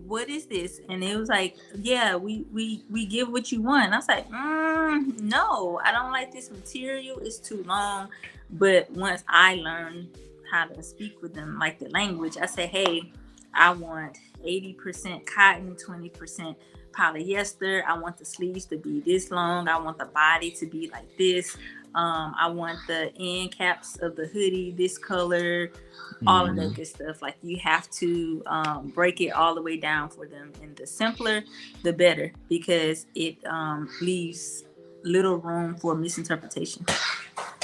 what 0.06 0.28
is 0.28 0.46
this?" 0.46 0.80
And 0.88 1.02
it 1.04 1.16
was 1.18 1.28
like, 1.28 1.56
"Yeah, 1.76 2.16
we 2.16 2.46
we 2.52 2.82
we 2.90 3.06
give 3.06 3.28
what 3.28 3.52
you 3.52 3.62
want." 3.62 3.86
And 3.86 3.94
I 3.94 3.98
was 3.98 4.08
like, 4.08 4.28
mm, 4.28 5.20
"No, 5.20 5.80
I 5.84 5.92
don't 5.92 6.12
like 6.12 6.32
this 6.32 6.50
material. 6.50 7.18
It's 7.20 7.38
too 7.38 7.62
long." 7.64 8.08
But 8.50 8.90
once 8.90 9.24
I 9.28 9.56
learned 9.56 10.08
how 10.50 10.66
to 10.66 10.82
speak 10.82 11.20
with 11.22 11.34
them, 11.34 11.58
like 11.58 11.78
the 11.78 11.88
language, 11.90 12.36
I 12.40 12.46
said, 12.46 12.68
"Hey, 12.68 13.12
I 13.52 13.72
want 13.72 14.18
eighty 14.42 14.72
percent 14.72 15.26
cotton, 15.26 15.76
twenty 15.76 16.08
percent." 16.08 16.56
polyester. 16.94 17.82
I 17.84 17.98
want 17.98 18.16
the 18.16 18.24
sleeves 18.24 18.66
to 18.66 18.76
be 18.76 19.00
this 19.00 19.30
long. 19.32 19.68
I 19.68 19.78
want 19.78 19.98
the 19.98 20.06
body 20.06 20.50
to 20.52 20.66
be 20.66 20.90
like 20.90 21.16
this. 21.18 21.56
Um, 21.94 22.34
I 22.38 22.48
want 22.48 22.78
the 22.86 23.12
end 23.18 23.56
caps 23.56 23.96
of 24.02 24.16
the 24.16 24.26
hoodie 24.26 24.72
this 24.72 24.98
color, 24.98 25.68
mm-hmm. 25.68 26.28
all 26.28 26.46
of 26.46 26.56
that 26.56 26.62
mm-hmm. 26.62 26.74
good 26.74 26.86
stuff. 26.86 27.22
Like 27.22 27.36
you 27.42 27.58
have 27.58 27.88
to 27.92 28.42
um, 28.46 28.88
break 28.88 29.20
it 29.20 29.30
all 29.30 29.54
the 29.54 29.62
way 29.62 29.76
down 29.76 30.08
for 30.08 30.26
them, 30.26 30.52
and 30.62 30.76
the 30.76 30.86
simpler, 30.86 31.42
the 31.82 31.92
better, 31.92 32.32
because 32.48 33.06
it 33.14 33.36
um, 33.46 33.88
leaves 34.00 34.64
little 35.04 35.36
room 35.38 35.76
for 35.76 35.94
misinterpretation. 35.94 36.84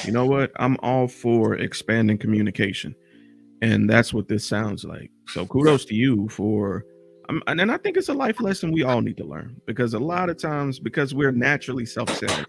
You 0.04 0.12
know 0.12 0.26
what? 0.26 0.52
I'm 0.56 0.76
all 0.82 1.08
for 1.08 1.56
expanding 1.56 2.18
communication, 2.18 2.94
and 3.62 3.90
that's 3.90 4.14
what 4.14 4.28
this 4.28 4.44
sounds 4.44 4.84
like. 4.84 5.10
So 5.28 5.46
kudos 5.46 5.84
to 5.86 5.94
you 5.94 6.28
for 6.28 6.84
um, 7.30 7.42
and 7.46 7.70
I 7.70 7.76
think 7.76 7.96
it's 7.96 8.08
a 8.08 8.14
life 8.14 8.40
lesson 8.40 8.72
we 8.72 8.82
all 8.82 9.00
need 9.00 9.16
to 9.18 9.24
learn 9.24 9.60
because 9.64 9.94
a 9.94 10.00
lot 10.00 10.28
of 10.28 10.36
times, 10.36 10.80
because 10.80 11.14
we're 11.14 11.30
naturally 11.30 11.86
self-centered, 11.86 12.46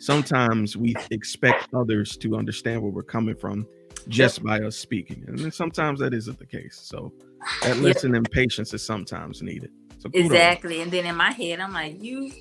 sometimes 0.00 0.76
we 0.76 0.94
expect 1.12 1.72
others 1.74 2.16
to 2.16 2.36
understand 2.36 2.82
where 2.82 2.90
we're 2.90 3.02
coming 3.02 3.36
from 3.36 3.66
just 4.08 4.42
by 4.42 4.58
us 4.60 4.76
speaking, 4.76 5.22
and 5.28 5.38
then 5.38 5.52
sometimes 5.52 6.00
that 6.00 6.14
isn't 6.14 6.38
the 6.38 6.46
case. 6.46 6.80
So 6.82 7.12
that 7.62 7.76
lesson 7.78 8.14
yep. 8.14 8.30
patience 8.30 8.74
is 8.74 8.82
sometimes 8.82 9.42
needed. 9.42 9.70
So 9.98 10.10
exactly, 10.14 10.80
and 10.80 10.90
then 10.90 11.06
in 11.06 11.14
my 11.14 11.30
head, 11.30 11.60
I'm 11.60 11.72
like, 11.72 12.02
you 12.02 12.32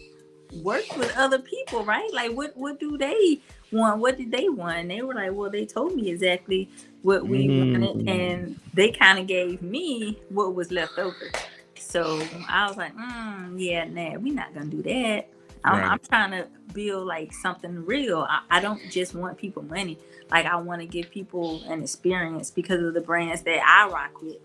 work 0.64 0.86
with 0.98 1.16
other 1.18 1.40
people, 1.40 1.84
right? 1.84 2.10
Like, 2.14 2.32
what 2.32 2.56
what 2.56 2.80
do 2.80 2.98
they 2.98 3.42
want? 3.72 4.00
What 4.00 4.18
did 4.18 4.32
they 4.32 4.50
want? 4.50 4.78
And 4.78 4.92
they 4.92 5.02
were 5.02 5.14
like, 5.14 5.34
well, 5.34 5.50
they 5.50 5.66
told 5.66 5.96
me 5.96 6.10
exactly 6.10 6.70
what 7.02 7.28
we 7.28 7.48
mm-hmm. 7.48 7.82
wanted, 7.82 8.10
and 8.10 8.60
they 8.74 8.92
kind 8.92 9.20
of 9.20 9.28
gave 9.28 9.62
me 9.62 10.20
what 10.30 10.56
was 10.56 10.72
left 10.72 10.98
over. 10.98 11.32
So 11.76 12.22
I 12.48 12.68
was 12.68 12.78
like, 12.78 12.96
mm, 12.96 13.56
yeah, 13.58 13.86
nah, 13.86 14.18
we're 14.18 14.34
not 14.34 14.54
gonna 14.54 14.68
do 14.68 14.82
that. 14.84 15.30
I'm, 15.64 15.80
right. 15.80 15.92
I'm, 15.92 16.00
trying 16.00 16.32
to 16.32 16.48
build 16.74 17.08
like 17.08 17.34
something 17.34 17.86
real. 17.86 18.26
I, 18.30 18.42
I 18.50 18.60
don't 18.62 18.82
just 18.90 19.14
want 19.14 19.38
people 19.38 19.64
money. 19.64 19.98
Like 20.32 20.46
I 20.46 20.56
want 20.56 20.82
to 20.82 20.88
give 20.88 21.10
people 21.10 21.62
an 21.68 21.82
experience 21.84 22.52
because 22.52 22.82
of 22.82 22.94
the 22.94 23.02
brands 23.02 23.42
that 23.44 23.62
I 23.66 23.92
rock 23.92 24.22
with. 24.22 24.38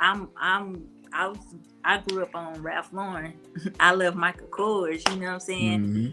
I'm 0.00 0.28
I'm 0.36 0.88
I 1.12 1.28
was 1.28 1.38
I 1.84 1.98
grew 1.98 2.22
up 2.22 2.34
on 2.34 2.62
Ralph 2.62 2.92
Lauren. 2.92 3.34
I 3.80 3.92
love 3.92 4.16
Michael 4.16 4.48
Kors. 4.48 5.08
You 5.10 5.20
know 5.20 5.26
what 5.26 5.32
I'm 5.34 5.40
saying? 5.40 5.86
Mm-hmm. 5.86 6.12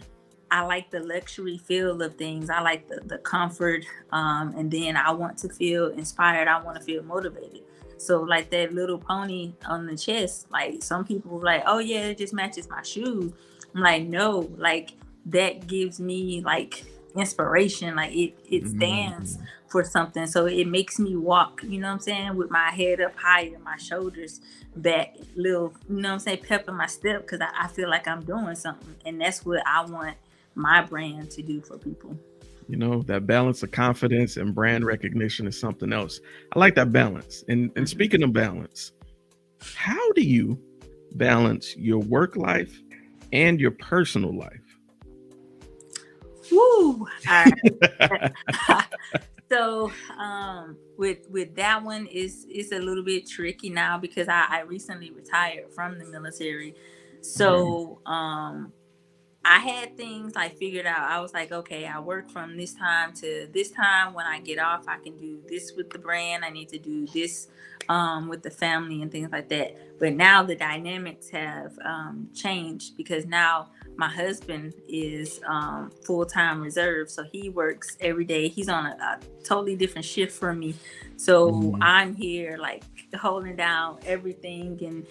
I 0.51 0.63
like 0.63 0.91
the 0.91 0.99
luxury 0.99 1.57
feel 1.57 2.01
of 2.01 2.15
things. 2.15 2.49
I 2.49 2.61
like 2.61 2.87
the 2.87 3.01
the 3.05 3.17
comfort, 3.19 3.85
um, 4.11 4.53
and 4.57 4.69
then 4.69 4.97
I 4.97 5.11
want 5.11 5.37
to 5.39 5.49
feel 5.49 5.87
inspired. 5.87 6.47
I 6.47 6.61
want 6.61 6.77
to 6.77 6.83
feel 6.83 7.03
motivated. 7.03 7.63
So 7.97 8.21
like 8.21 8.49
that 8.49 8.73
little 8.73 8.97
pony 8.97 9.53
on 9.65 9.85
the 9.85 9.95
chest, 9.95 10.47
like 10.51 10.81
some 10.81 11.05
people 11.05 11.39
like, 11.39 11.63
oh 11.67 11.77
yeah, 11.77 12.07
it 12.07 12.17
just 12.17 12.33
matches 12.33 12.67
my 12.69 12.81
shoes. 12.81 13.31
I'm 13.75 13.81
like, 13.81 14.03
no, 14.03 14.49
like 14.57 14.93
that 15.27 15.67
gives 15.67 15.99
me 15.99 16.41
like 16.41 16.83
inspiration. 17.15 17.95
Like 17.95 18.13
it 18.13 18.33
it 18.49 18.63
mm-hmm. 18.63 18.77
stands 18.77 19.37
mm-hmm. 19.37 19.45
for 19.67 19.83
something. 19.83 20.27
So 20.27 20.45
it 20.45 20.67
makes 20.67 20.99
me 20.99 21.15
walk, 21.15 21.61
you 21.63 21.79
know 21.79 21.87
what 21.87 21.93
I'm 21.93 21.99
saying, 21.99 22.35
with 22.35 22.49
my 22.49 22.71
head 22.71 23.01
up 23.01 23.15
higher, 23.15 23.57
my 23.63 23.77
shoulders 23.77 24.41
back, 24.75 25.15
little, 25.35 25.73
you 25.89 26.01
know 26.01 26.09
what 26.09 26.13
I'm 26.13 26.19
saying, 26.19 26.43
pep 26.47 26.67
in 26.67 26.75
my 26.75 26.87
step 26.87 27.21
because 27.21 27.41
I, 27.41 27.65
I 27.65 27.67
feel 27.67 27.89
like 27.89 28.07
I'm 28.07 28.23
doing 28.23 28.55
something. 28.55 28.95
And 29.05 29.19
that's 29.19 29.45
what 29.45 29.65
I 29.65 29.83
want 29.85 30.17
my 30.55 30.81
brand 30.81 31.31
to 31.31 31.41
do 31.41 31.61
for 31.61 31.77
people. 31.77 32.17
You 32.67 32.77
know, 32.77 33.01
that 33.03 33.27
balance 33.27 33.63
of 33.63 33.71
confidence 33.71 34.37
and 34.37 34.55
brand 34.55 34.85
recognition 34.85 35.45
is 35.45 35.59
something 35.59 35.91
else. 35.91 36.21
I 36.55 36.59
like 36.59 36.75
that 36.75 36.91
balance. 36.91 37.43
And 37.49 37.69
and 37.75 37.87
speaking 37.87 38.23
of 38.23 38.31
balance, 38.31 38.93
how 39.75 40.11
do 40.13 40.21
you 40.21 40.57
balance 41.15 41.75
your 41.75 41.99
work 41.99 42.37
life 42.37 42.81
and 43.31 43.59
your 43.59 43.71
personal 43.71 44.35
life? 44.35 44.77
Woo! 46.51 47.07
so 49.49 49.91
um 50.17 50.77
with 50.97 51.29
with 51.29 51.55
that 51.55 51.83
one 51.83 52.05
is 52.07 52.45
it's 52.49 52.71
a 52.71 52.79
little 52.79 53.03
bit 53.03 53.27
tricky 53.27 53.69
now 53.69 53.97
because 53.97 54.27
I, 54.29 54.45
I 54.49 54.59
recently 54.61 55.11
retired 55.11 55.73
from 55.73 55.99
the 55.99 56.05
military. 56.05 56.75
So 57.21 58.01
um 58.05 58.73
I 59.43 59.59
had 59.59 59.97
things 59.97 60.35
like 60.35 60.57
figured 60.57 60.85
out. 60.85 60.99
I 60.99 61.19
was 61.19 61.33
like, 61.33 61.51
okay, 61.51 61.87
I 61.87 61.99
work 61.99 62.29
from 62.29 62.57
this 62.57 62.73
time 62.73 63.13
to 63.15 63.49
this 63.51 63.71
time. 63.71 64.13
When 64.13 64.25
I 64.25 64.39
get 64.39 64.59
off, 64.59 64.87
I 64.87 64.97
can 64.97 65.17
do 65.17 65.39
this 65.47 65.73
with 65.75 65.89
the 65.89 65.97
brand. 65.97 66.45
I 66.45 66.49
need 66.49 66.69
to 66.69 66.77
do 66.77 67.07
this 67.07 67.47
um, 67.89 68.27
with 68.27 68.43
the 68.43 68.51
family 68.51 69.01
and 69.01 69.11
things 69.11 69.31
like 69.31 69.49
that. 69.49 69.99
But 69.99 70.13
now 70.13 70.43
the 70.43 70.55
dynamics 70.55 71.29
have 71.29 71.77
um, 71.83 72.29
changed 72.35 72.97
because 72.97 73.25
now 73.25 73.69
my 73.95 74.07
husband 74.07 74.73
is 74.87 75.41
um, 75.47 75.91
full 76.03 76.25
time 76.25 76.61
reserve. 76.61 77.09
So 77.09 77.23
he 77.23 77.49
works 77.49 77.97
every 77.99 78.25
day. 78.25 78.47
He's 78.47 78.69
on 78.69 78.85
a, 78.85 78.91
a 78.91 79.19
totally 79.43 79.75
different 79.75 80.05
shift 80.05 80.33
from 80.33 80.59
me. 80.59 80.75
So 81.17 81.51
mm-hmm. 81.51 81.81
I'm 81.81 82.15
here 82.15 82.57
like 82.57 82.83
holding 83.15 83.55
down 83.55 83.99
everything 84.05 84.79
and 84.83 85.05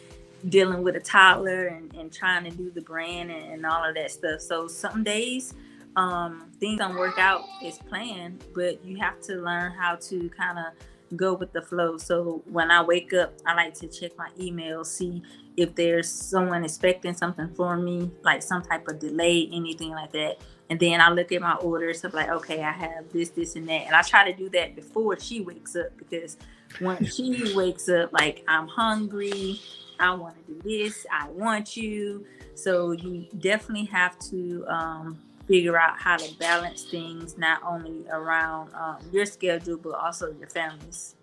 dealing 0.48 0.82
with 0.82 0.96
a 0.96 1.00
toddler 1.00 1.66
and, 1.66 1.94
and 1.94 2.12
trying 2.12 2.44
to 2.44 2.50
do 2.50 2.70
the 2.70 2.80
brand 2.80 3.30
and, 3.30 3.52
and 3.52 3.66
all 3.66 3.84
of 3.84 3.94
that 3.94 4.10
stuff. 4.10 4.40
So 4.40 4.66
some 4.68 5.04
days 5.04 5.54
um, 5.96 6.50
things 6.60 6.78
don't 6.78 6.96
work 6.96 7.18
out 7.18 7.44
as 7.64 7.78
planned, 7.78 8.44
but 8.54 8.84
you 8.84 8.96
have 8.98 9.20
to 9.22 9.36
learn 9.36 9.72
how 9.72 9.96
to 9.96 10.30
kind 10.30 10.58
of 10.58 11.16
go 11.16 11.34
with 11.34 11.52
the 11.52 11.62
flow. 11.62 11.98
So 11.98 12.42
when 12.46 12.70
I 12.70 12.82
wake 12.82 13.12
up, 13.12 13.34
I 13.44 13.54
like 13.54 13.74
to 13.74 13.88
check 13.88 14.16
my 14.16 14.28
email, 14.38 14.84
see 14.84 15.22
if 15.56 15.74
there's 15.74 16.08
someone 16.08 16.64
expecting 16.64 17.14
something 17.14 17.52
for 17.54 17.76
me, 17.76 18.10
like 18.22 18.42
some 18.42 18.62
type 18.62 18.86
of 18.88 19.00
delay, 19.00 19.48
anything 19.52 19.90
like 19.90 20.12
that. 20.12 20.38
And 20.70 20.78
then 20.78 21.00
I 21.00 21.10
look 21.10 21.32
at 21.32 21.40
my 21.40 21.54
orders 21.54 22.04
of 22.04 22.14
like, 22.14 22.28
okay, 22.28 22.62
I 22.62 22.70
have 22.70 23.12
this, 23.12 23.30
this, 23.30 23.56
and 23.56 23.68
that. 23.68 23.86
And 23.86 23.94
I 23.94 24.02
try 24.02 24.30
to 24.30 24.36
do 24.36 24.48
that 24.50 24.76
before 24.76 25.18
she 25.18 25.40
wakes 25.40 25.74
up 25.74 25.96
because 25.98 26.36
when 26.78 27.04
she 27.04 27.52
wakes 27.56 27.88
up, 27.88 28.12
like 28.12 28.44
I'm 28.46 28.68
hungry, 28.68 29.60
I 30.00 30.14
want 30.14 30.34
to 30.36 30.54
do 30.54 30.60
this, 30.62 31.06
I 31.12 31.28
want 31.28 31.76
you. 31.76 32.24
So 32.54 32.92
you 32.92 33.26
definitely 33.38 33.86
have 33.86 34.18
to 34.30 34.64
um, 34.66 35.18
figure 35.46 35.78
out 35.78 35.98
how 35.98 36.16
to 36.16 36.38
balance 36.38 36.84
things 36.84 37.36
not 37.36 37.62
only 37.62 38.04
around 38.10 38.72
um, 38.74 38.96
your 39.12 39.26
schedule 39.26 39.76
but 39.76 39.94
also 39.94 40.34
your 40.38 40.48
family's. 40.48 41.16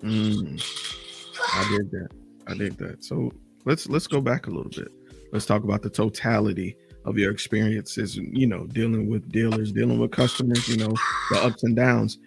Mm, 0.00 0.62
I 1.54 1.76
did 1.76 1.90
that. 1.90 2.08
I 2.46 2.54
did 2.54 2.78
that. 2.78 3.04
So 3.04 3.32
let's 3.64 3.88
let's 3.88 4.06
go 4.06 4.20
back 4.20 4.46
a 4.46 4.50
little 4.50 4.70
bit. 4.70 4.88
Let's 5.32 5.46
talk 5.46 5.64
about 5.64 5.82
the 5.82 5.90
totality 5.90 6.76
of 7.04 7.18
your 7.18 7.30
experiences. 7.32 8.16
You 8.16 8.46
know, 8.46 8.66
dealing 8.66 9.08
with 9.08 9.30
dealers, 9.30 9.72
dealing 9.72 9.98
with 9.98 10.10
customers. 10.10 10.68
You 10.68 10.76
know, 10.76 10.94
the 11.30 11.42
ups 11.42 11.62
and 11.62 11.76
downs. 11.76 12.18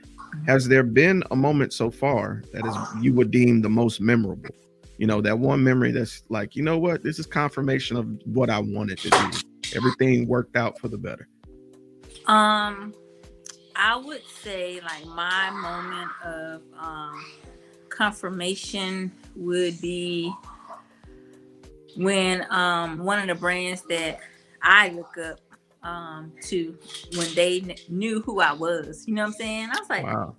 Has 0.47 0.67
there 0.67 0.83
been 0.83 1.23
a 1.29 1.35
moment 1.35 1.73
so 1.73 1.91
far 1.91 2.41
that 2.53 2.65
is 2.65 2.75
you 3.03 3.13
would 3.13 3.29
deem 3.29 3.61
the 3.61 3.69
most 3.69 4.01
memorable? 4.01 4.55
You 4.97 5.07
know 5.07 5.21
that 5.21 5.37
one 5.39 5.63
memory 5.63 5.91
that's 5.91 6.23
like 6.29 6.55
you 6.55 6.63
know 6.63 6.77
what? 6.77 7.03
This 7.03 7.19
is 7.19 7.25
confirmation 7.25 7.97
of 7.97 8.07
what 8.25 8.49
i 8.49 8.59
wanted 8.59 8.97
to 8.99 9.09
do 9.09 9.31
everything 9.75 10.27
worked 10.27 10.55
out 10.55 10.79
for 10.79 10.87
the 10.87 10.97
better. 10.97 11.27
Um 12.27 12.93
i 13.75 13.95
would 13.95 14.21
say 14.43 14.79
like 14.81 15.05
my 15.07 15.49
moment 15.49 16.11
of 16.23 16.61
um 16.77 17.25
confirmation 17.89 19.11
would 19.35 19.81
be 19.81 20.31
when 21.95 22.45
um 22.51 22.99
one 22.99 23.19
of 23.19 23.27
the 23.27 23.35
brands 23.35 23.81
that 23.89 24.19
i 24.61 24.89
look 24.89 25.17
up 25.17 25.39
um 25.81 26.31
to 26.41 26.77
when 27.15 27.33
they 27.33 27.61
kn- 27.61 27.77
knew 27.89 28.21
who 28.21 28.39
i 28.41 28.51
was 28.53 29.05
you 29.07 29.13
know 29.15 29.23
what 29.23 29.27
i'm 29.29 29.33
saying? 29.33 29.69
I 29.71 29.79
was 29.79 29.89
like 29.89 30.03
wow 30.03 30.35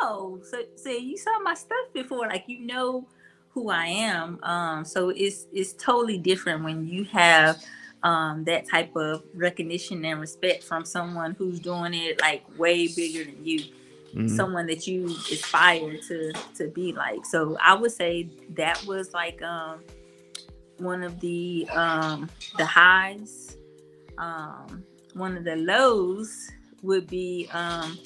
oh, 0.00 0.40
so 0.42 0.62
so 0.76 0.90
you 0.90 1.16
saw 1.16 1.38
my 1.40 1.54
stuff 1.54 1.92
before, 1.92 2.28
like 2.28 2.44
you 2.46 2.60
know 2.60 3.06
who 3.50 3.70
I 3.70 3.86
am. 3.86 4.38
Um, 4.42 4.84
so 4.84 5.10
it's 5.10 5.46
it's 5.52 5.72
totally 5.72 6.18
different 6.18 6.64
when 6.64 6.86
you 6.86 7.04
have 7.04 7.62
um, 8.02 8.44
that 8.44 8.68
type 8.68 8.94
of 8.96 9.22
recognition 9.34 10.04
and 10.04 10.20
respect 10.20 10.62
from 10.62 10.84
someone 10.84 11.34
who's 11.36 11.58
doing 11.58 11.94
it 11.94 12.20
like 12.20 12.44
way 12.58 12.88
bigger 12.88 13.24
than 13.24 13.44
you. 13.44 13.60
Mm-hmm. 14.08 14.28
Someone 14.28 14.66
that 14.66 14.86
you 14.86 15.06
aspire 15.06 15.98
to 16.08 16.32
to 16.56 16.68
be 16.68 16.92
like. 16.92 17.26
So 17.26 17.58
I 17.62 17.74
would 17.74 17.92
say 17.92 18.28
that 18.54 18.82
was 18.86 19.12
like 19.12 19.42
um, 19.42 19.80
one 20.78 21.02
of 21.02 21.20
the 21.20 21.68
um, 21.72 22.30
the 22.56 22.64
highs. 22.64 23.56
Um, 24.16 24.84
one 25.14 25.36
of 25.36 25.44
the 25.44 25.56
lows 25.56 26.50
would 26.82 27.06
be 27.06 27.48
um, 27.52 27.98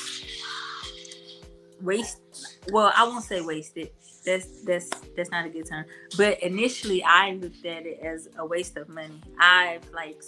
waste 1.82 2.58
well 2.70 2.92
i 2.96 3.04
won't 3.04 3.24
say 3.24 3.40
wasted. 3.40 3.90
That's 4.24 4.62
that's 4.62 4.88
that's 5.16 5.30
not 5.30 5.46
a 5.46 5.48
good 5.48 5.68
term. 5.68 5.84
But 6.16 6.40
initially 6.42 7.02
i 7.02 7.32
looked 7.32 7.64
at 7.66 7.86
it 7.86 8.00
as 8.00 8.28
a 8.38 8.46
waste 8.46 8.76
of 8.76 8.88
money. 8.88 9.20
I've 9.38 9.88
like 9.92 10.22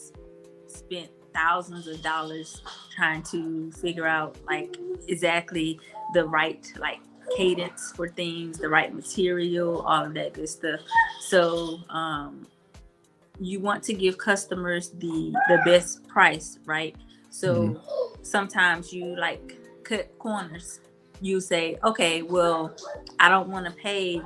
spent 0.66 1.11
thousands 1.32 1.87
of 1.87 2.02
dollars 2.02 2.62
trying 2.94 3.23
to 3.25 3.70
figure 3.73 4.06
out 4.06 4.37
like 4.46 4.76
exactly 5.08 5.80
the 6.12 6.25
right 6.26 6.66
like 6.78 7.00
cadence 7.37 7.92
for 7.96 8.08
things 8.08 8.58
the 8.58 8.68
right 8.68 8.94
material 8.94 9.80
all 9.82 10.04
of 10.04 10.14
that 10.14 10.34
good 10.34 10.49
stuff. 10.49 10.80
So 11.20 11.78
um 11.90 12.46
you 13.40 13.61
want 13.61 13.82
to 13.84 13.94
give 13.94 14.18
customers 14.18 14.90
the 14.90 15.32
the 15.49 15.61
best 15.64 16.06
price 16.08 16.58
right? 16.64 16.96
So 17.30 17.54
mm-hmm. 17.54 18.23
sometimes 18.23 18.92
you 18.92 19.16
like 19.16 19.56
cut 19.84 20.18
corners 20.18 20.80
you 21.21 21.40
say, 21.40 21.78
okay, 21.85 22.23
well, 22.23 22.76
I 23.21 23.28
don't 23.28 23.49
want 23.49 23.66
to 23.66 23.73
pay 23.73 24.21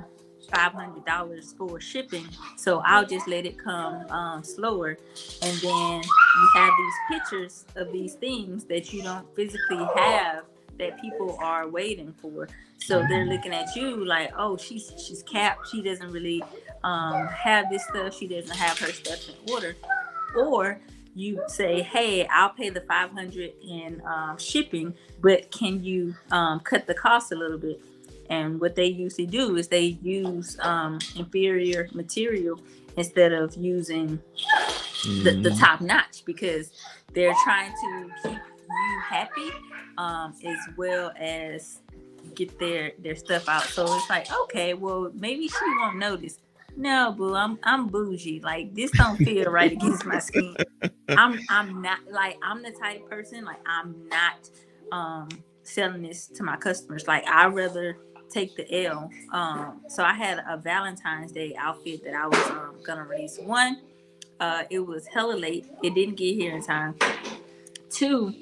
$500 0.53 1.57
for 1.57 1.81
shipping, 1.81 2.27
so 2.57 2.81
I'll 2.85 3.07
just 3.07 3.29
let 3.29 3.47
it 3.47 3.59
come 3.59 4.07
um, 4.11 4.43
slower. 4.43 4.97
And 5.43 5.59
then 5.59 6.03
you 6.03 6.51
have 6.55 6.73
these 6.79 7.19
pictures 7.19 7.65
of 7.77 7.93
these 7.93 8.15
things 8.15 8.65
that 8.65 8.93
you 8.93 9.03
don't 9.03 9.27
physically 9.37 9.87
have 9.97 10.45
that 10.79 11.01
people 11.01 11.37
are 11.41 11.69
waiting 11.69 12.15
for. 12.21 12.49
So 12.79 13.05
they're 13.09 13.27
looking 13.27 13.53
at 13.53 13.75
you 13.77 14.05
like, 14.05 14.33
oh, 14.39 14.57
she's 14.57 14.93
she's 14.97 15.23
capped. 15.23 15.69
She 15.69 15.83
doesn't 15.83 16.11
really 16.11 16.43
um, 16.85 17.27
have 17.27 17.69
this 17.71 17.85
stuff. 17.89 18.17
She 18.17 18.27
doesn't 18.27 18.57
have 18.57 18.79
her 18.79 18.93
stuff 18.93 19.29
in 19.29 19.53
order. 19.53 19.77
Or 20.37 20.81
you 21.19 21.43
say, 21.49 21.83
hey, 21.83 22.27
I'll 22.29 22.51
pay 22.51 22.71
the 22.71 22.81
500 22.83 23.53
in 23.67 24.01
um, 24.07 24.39
shipping, 24.39 24.95
but 25.21 25.51
can 25.51 25.83
you 25.83 26.15
um, 26.31 26.61
cut 26.61 26.87
the 26.87 26.95
cost 26.95 27.33
a 27.33 27.35
little 27.35 27.59
bit? 27.59 27.81
And 28.31 28.61
what 28.61 28.75
they 28.77 28.87
usually 28.87 29.27
do 29.27 29.57
is 29.57 29.69
they 29.69 29.99
use 30.03 30.59
um, 30.61 30.99
inferior 31.17 31.89
material 31.93 32.61
instead 32.97 33.33
of 33.33 33.57
using 33.57 34.21
the, 35.25 35.33
the 35.43 35.51
Mhm. 35.51 35.59
top 35.59 35.81
notch 35.81 36.25
because 36.25 36.73
they're 37.15 37.35
trying 37.45 37.73
to 37.73 38.11
keep 38.23 38.33
you 38.33 39.01
happy 39.09 39.51
um, 39.97 40.35
as 40.45 40.59
well 40.77 41.11
as 41.19 41.81
get 42.35 42.59
their 42.59 42.93
their 42.99 43.17
stuff 43.17 43.49
out. 43.49 43.65
So 43.65 43.83
it's 43.97 44.11
like, 44.11 44.29
okay, 44.45 44.75
well 44.75 45.11
maybe 45.15 45.49
she 45.49 45.65
won't 45.81 45.97
notice. 45.99 46.39
No, 46.79 47.11
boo, 47.11 47.35
I'm 47.35 47.59
I'm 47.65 47.89
bougie. 47.89 48.39
Like 48.41 48.73
this 48.73 48.93
don't 48.93 49.17
feel 49.17 49.51
right 49.51 49.73
against 49.73 50.07
my 50.07 50.21
skin. 50.21 50.57
I'm 51.09 51.41
I'm 51.49 51.83
not 51.83 51.99
like 52.09 52.39
I'm 52.41 52.63
the 52.63 52.71
type 52.71 53.11
person 53.11 53.45
like 53.45 53.59
I'm 53.67 54.09
not 54.09 54.49
um 54.93 55.29
selling 55.65 56.03
this 56.03 56.29
to 56.29 56.45
my 56.45 56.57
customers. 56.57 57.09
Like 57.09 57.27
I 57.27 57.47
rather 57.47 57.99
take 58.31 58.55
the 58.55 58.85
L. 58.85 59.11
Um 59.33 59.81
so 59.89 60.05
I 60.05 60.13
had 60.13 60.45
a 60.49 60.57
Valentine's 60.57 61.33
Day 61.33 61.53
outfit 61.59 62.05
that 62.05 62.15
I 62.15 62.29
was 62.29 62.51
um, 62.51 62.77
gonna 62.85 63.05
release. 63.05 63.41
One, 63.41 63.81
uh 64.39 64.63
it 64.71 64.79
was 64.79 65.05
hella 65.09 65.35
late. 65.35 65.67
It 65.83 65.97
didn't 65.97 66.15
get 66.15 66.37
here 66.37 66.55
in 66.55 66.63
time. 66.63 66.95
Two, 67.91 68.33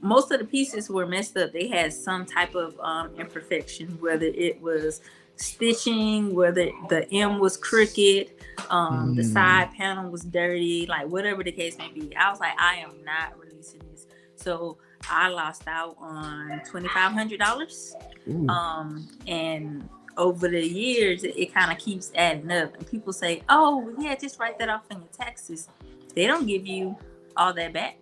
most 0.00 0.30
of 0.30 0.38
the 0.38 0.46
pieces 0.46 0.88
were 0.88 1.06
messed 1.06 1.36
up. 1.36 1.52
They 1.52 1.66
had 1.66 1.92
some 1.92 2.24
type 2.24 2.54
of 2.54 2.78
um 2.78 3.16
imperfection, 3.18 3.98
whether 4.00 4.26
it 4.26 4.62
was 4.62 5.00
stitching, 5.40 6.34
whether 6.34 6.70
the 6.88 7.06
M 7.12 7.38
was 7.38 7.56
crooked, 7.56 8.30
um, 8.70 9.14
the 9.14 9.22
Mm. 9.22 9.32
side 9.32 9.72
panel 9.74 10.10
was 10.10 10.22
dirty, 10.22 10.86
like 10.86 11.06
whatever 11.08 11.42
the 11.42 11.52
case 11.52 11.76
may 11.78 11.88
be. 11.90 12.14
I 12.16 12.30
was 12.30 12.40
like, 12.40 12.52
I 12.58 12.76
am 12.76 12.92
not 13.04 13.38
releasing 13.38 13.80
this. 13.90 14.06
So 14.36 14.78
I 15.10 15.28
lost 15.28 15.62
out 15.66 15.96
on 15.98 16.60
twenty 16.68 16.88
five 16.88 17.12
hundred 17.12 17.40
dollars. 17.40 17.94
Um, 18.48 19.08
and 19.26 19.88
over 20.16 20.48
the 20.48 20.66
years, 20.66 21.24
it, 21.24 21.34
it 21.38 21.54
kind 21.54 21.72
of 21.72 21.78
keeps 21.78 22.12
adding 22.14 22.50
up. 22.52 22.74
And 22.76 22.86
people 22.90 23.12
say, 23.12 23.42
"Oh, 23.48 23.92
yeah, 23.98 24.14
just 24.14 24.38
write 24.38 24.58
that 24.58 24.68
off 24.68 24.82
in 24.90 24.98
your 24.98 25.08
taxes." 25.08 25.68
They 26.14 26.26
don't 26.26 26.46
give 26.46 26.66
you 26.66 26.96
all 27.36 27.52
that 27.54 27.72
back 27.72 27.96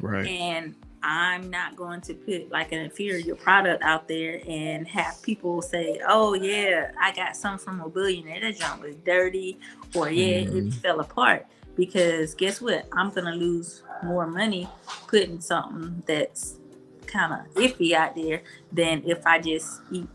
right. 0.00 0.26
and 0.26 0.74
I'm 1.02 1.50
not 1.50 1.76
going 1.76 2.00
to 2.02 2.14
put 2.14 2.50
like 2.50 2.72
an 2.72 2.78
inferior 2.78 3.34
product 3.34 3.82
out 3.82 4.08
there 4.08 4.40
and 4.46 4.86
have 4.88 5.20
people 5.22 5.60
say, 5.62 6.00
"Oh 6.06 6.34
yeah, 6.34 6.92
I 7.00 7.12
got 7.12 7.36
some 7.36 7.58
from 7.58 7.80
a 7.80 7.88
billionaire. 7.88 8.40
That 8.40 8.56
junk 8.58 8.82
was 8.82 8.96
dirty," 8.96 9.58
or 9.94 10.10
"Yeah, 10.10 10.44
Mhm. 10.44 10.68
it 10.68 10.74
fell 10.74 11.00
apart." 11.00 11.46
Because 11.74 12.34
guess 12.34 12.60
what? 12.60 12.86
I'm 12.92 13.10
gonna 13.10 13.34
lose 13.34 13.82
more 14.02 14.26
money 14.26 14.68
putting 15.08 15.40
something 15.40 16.02
that's 16.06 16.58
kind 17.06 17.32
of 17.32 17.54
iffy 17.54 17.92
out 17.92 18.14
there 18.14 18.42
than 18.70 19.02
if 19.04 19.26
I 19.26 19.38
just 19.38 19.80
eat 19.90 20.08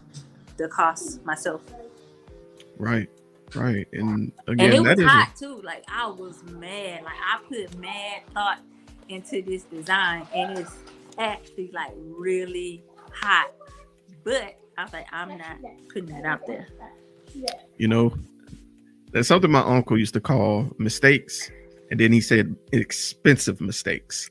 the 0.58 0.68
cost 0.68 1.24
myself. 1.26 1.62
Right. 2.78 3.10
Right. 3.56 3.88
And 3.94 4.32
and 4.48 4.60
again, 4.60 4.74
it 4.74 4.84
that 4.84 4.98
was 4.98 5.06
is 5.06 5.06
hot 5.10 5.36
too. 5.36 5.62
Like 5.62 5.84
I 5.88 6.08
was 6.08 6.44
mad. 6.44 7.04
Like 7.04 7.14
I 7.16 7.40
put 7.48 7.78
mad 7.78 8.22
thought 8.34 8.60
into 9.10 9.42
this 9.42 9.64
design, 9.64 10.28
and 10.36 10.60
it's 10.60 10.76
actually 11.18 11.72
like 11.74 11.92
really 11.96 12.84
hot. 13.14 13.52
But 14.24 14.56
I 14.78 14.84
was 14.84 14.94
like, 14.94 15.08
I'm 15.12 15.38
not 15.38 15.58
putting 15.92 16.10
that 16.10 16.26
out 16.26 16.46
there. 16.46 16.68
you 17.78 17.88
know, 17.88 18.14
that's 19.12 19.28
something 19.28 19.52
my 19.52 19.62
uncle 19.62 19.98
used 19.98 20.14
to 20.16 20.22
call 20.22 20.70
mistakes. 20.78 21.50
And 21.90 22.00
then 22.00 22.12
he 22.12 22.20
said 22.20 22.56
expensive 22.74 23.62
mistakes. 23.62 24.30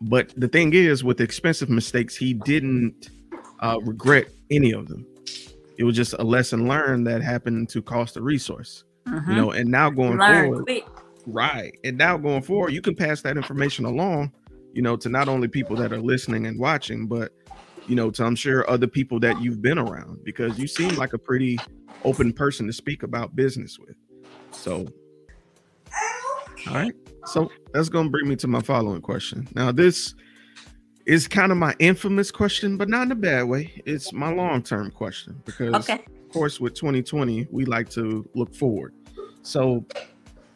But 0.00 0.32
the 0.36 0.46
thing 0.46 0.72
is, 0.72 1.02
with 1.02 1.20
expensive 1.20 1.68
mistakes, 1.68 2.16
he 2.16 2.32
didn't 2.34 3.10
uh, 3.60 3.78
regret 3.82 4.28
any 4.50 4.72
of 4.72 4.86
them. 4.88 5.04
It 5.78 5.84
was 5.84 5.96
just 5.96 6.14
a 6.18 6.22
lesson 6.22 6.68
learned 6.68 7.06
that 7.06 7.22
happened 7.22 7.68
to 7.70 7.82
cost 7.82 8.16
a 8.16 8.22
resource, 8.22 8.84
Mhm. 9.08 9.28
you 9.28 9.34
know. 9.34 9.50
And 9.50 9.68
now 9.70 9.90
going 9.90 10.18
Learn 10.18 10.44
forward, 10.44 10.64
quick. 10.64 10.84
Right? 11.26 11.76
And 11.84 11.98
now 11.98 12.16
going 12.16 12.42
forward, 12.42 12.72
you 12.72 12.80
can 12.80 12.94
pass 12.94 13.22
that 13.22 13.36
information 13.36 13.84
along, 13.84 14.32
you 14.72 14.82
know, 14.82 14.96
to 14.96 15.08
not 15.08 15.28
only 15.28 15.48
people 15.48 15.76
that 15.76 15.92
are 15.92 16.00
listening 16.00 16.46
and 16.46 16.58
watching, 16.58 17.06
but 17.06 17.32
you 17.86 17.94
know, 17.94 18.10
to 18.10 18.24
I'm 18.24 18.34
sure 18.36 18.68
other 18.68 18.86
people 18.86 19.20
that 19.20 19.38
you've 19.40 19.62
been 19.62 19.78
around 19.78 20.24
because 20.24 20.58
you 20.58 20.66
seem 20.66 20.96
like 20.96 21.12
a 21.12 21.18
pretty 21.18 21.60
open 22.04 22.32
person 22.32 22.66
to 22.66 22.72
speak 22.72 23.02
about 23.02 23.36
business 23.36 23.78
with. 23.78 23.96
So, 24.52 24.86
all 26.68 26.74
right. 26.74 26.92
So 27.26 27.48
that's 27.72 27.88
going 27.88 28.06
to 28.06 28.10
bring 28.10 28.28
me 28.28 28.36
to 28.36 28.48
my 28.48 28.60
following 28.60 29.02
question. 29.02 29.46
Now, 29.54 29.72
this 29.72 30.14
is 31.06 31.28
kind 31.28 31.52
of 31.52 31.58
my 31.58 31.74
infamous 31.78 32.30
question, 32.30 32.76
but 32.76 32.88
not 32.88 33.02
in 33.02 33.12
a 33.12 33.16
bad 33.16 33.44
way. 33.44 33.82
It's 33.86 34.12
my 34.12 34.32
long 34.32 34.62
term 34.62 34.90
question 34.90 35.42
because, 35.44 35.74
Okay. 35.74 35.94
of 35.94 36.32
course, 36.32 36.60
with 36.60 36.74
2020, 36.74 37.46
we 37.52 37.64
like 37.64 37.88
to 37.90 38.28
look 38.34 38.54
forward. 38.54 38.92
So, 39.42 39.86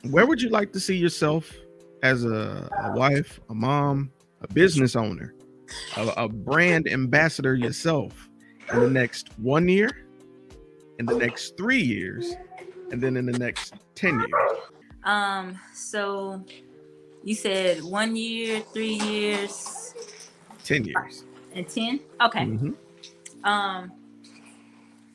where 0.08 0.26
would 0.26 0.40
you 0.40 0.48
like 0.48 0.72
to 0.72 0.80
see 0.80 0.96
yourself 0.96 1.52
as 2.02 2.24
a, 2.24 2.68
a 2.84 2.92
wife, 2.96 3.40
a 3.50 3.54
mom, 3.54 4.10
a 4.40 4.52
business 4.52 4.96
owner, 4.96 5.34
a, 5.96 6.06
a 6.16 6.28
brand 6.28 6.88
ambassador 6.88 7.54
yourself 7.54 8.28
in 8.72 8.80
the 8.80 8.88
next 8.88 9.28
one 9.38 9.68
year, 9.68 9.90
in 10.98 11.06
the 11.06 11.16
next 11.16 11.56
three 11.56 11.82
years, 11.82 12.34
and 12.90 13.02
then 13.02 13.16
in 13.16 13.26
the 13.26 13.38
next 13.38 13.74
10 13.94 14.14
years? 14.18 14.58
Um. 15.04 15.58
So 15.74 16.44
you 17.24 17.34
said 17.34 17.82
one 17.82 18.16
year, 18.16 18.60
three 18.74 18.94
years, 18.94 19.94
10 20.64 20.84
years. 20.84 21.24
and 21.54 21.66
ten. 21.66 22.00
Okay. 22.20 22.44
Mhm. 22.44 22.74
Um. 23.44 23.92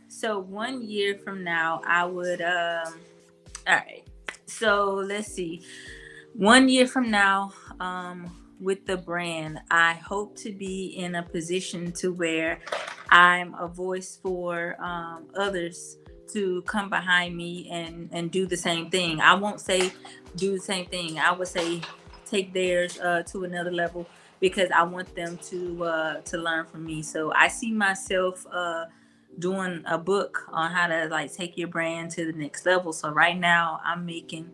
So 0.08 0.40
one 0.40 0.82
year 0.82 1.20
from 1.24 1.44
now, 1.44 1.82
I 1.86 2.04
would. 2.06 2.42
Um. 2.42 3.00
All 3.68 3.76
right. 3.76 4.04
So 4.46 4.96
let's 5.06 5.28
see. 5.28 5.66
One 6.34 6.70
year 6.70 6.88
from 6.88 7.10
now, 7.10 7.54
um, 7.80 8.30
with 8.60 8.86
the 8.86 8.98
brand, 8.98 9.60
I 9.70 9.94
hope 9.94 10.38
to 10.38 10.52
be 10.52 10.88
in 10.98 11.16
a 11.16 11.24
position 11.24 11.92
to 11.94 12.14
where 12.14 12.60
I'm 13.10 13.54
a 13.56 13.68
voice 13.68 14.18
for 14.22 14.76
um, 14.82 15.28
others 15.36 15.98
to 16.34 16.62
come 16.64 16.90
behind 16.90 17.36
me 17.36 17.70
and 17.72 18.10
and 18.12 18.32
do 18.32 18.46
the 18.46 18.58
same 18.58 18.90
thing. 18.90 19.20
I 19.20 19.36
won't 19.36 19.62
say 19.62 19.92
do 20.36 20.54
the 20.54 20.60
same 20.60 20.86
thing. 20.88 21.20
I 21.20 21.32
would 21.32 21.48
say 21.48 21.82
take 22.26 22.54
theirs 22.54 23.00
uh, 23.00 23.24
to 23.24 23.44
another 23.44 23.72
level 23.72 24.08
because 24.40 24.72
I 24.72 24.84
want 24.84 25.14
them 25.16 25.38
to 25.50 25.84
uh, 25.84 26.22
to 26.22 26.38
learn 26.38 26.66
from 26.66 26.86
me. 26.86 27.04
So 27.04 27.32
I 27.34 27.48
see 27.48 27.72
myself 27.72 28.46
uh, 28.52 28.86
doing 29.40 29.84
a 29.86 29.98
book 29.98 30.48
on 30.52 30.72
how 30.72 30.88
to 30.88 31.08
like 31.08 31.34
take 31.34 31.58
your 31.58 31.68
brand 31.68 32.12
to 32.12 32.26
the 32.26 32.38
next 32.38 32.66
level. 32.66 32.94
So 32.94 33.10
right 33.10 33.38
now 33.38 33.82
I'm 33.84 34.06
making 34.06 34.50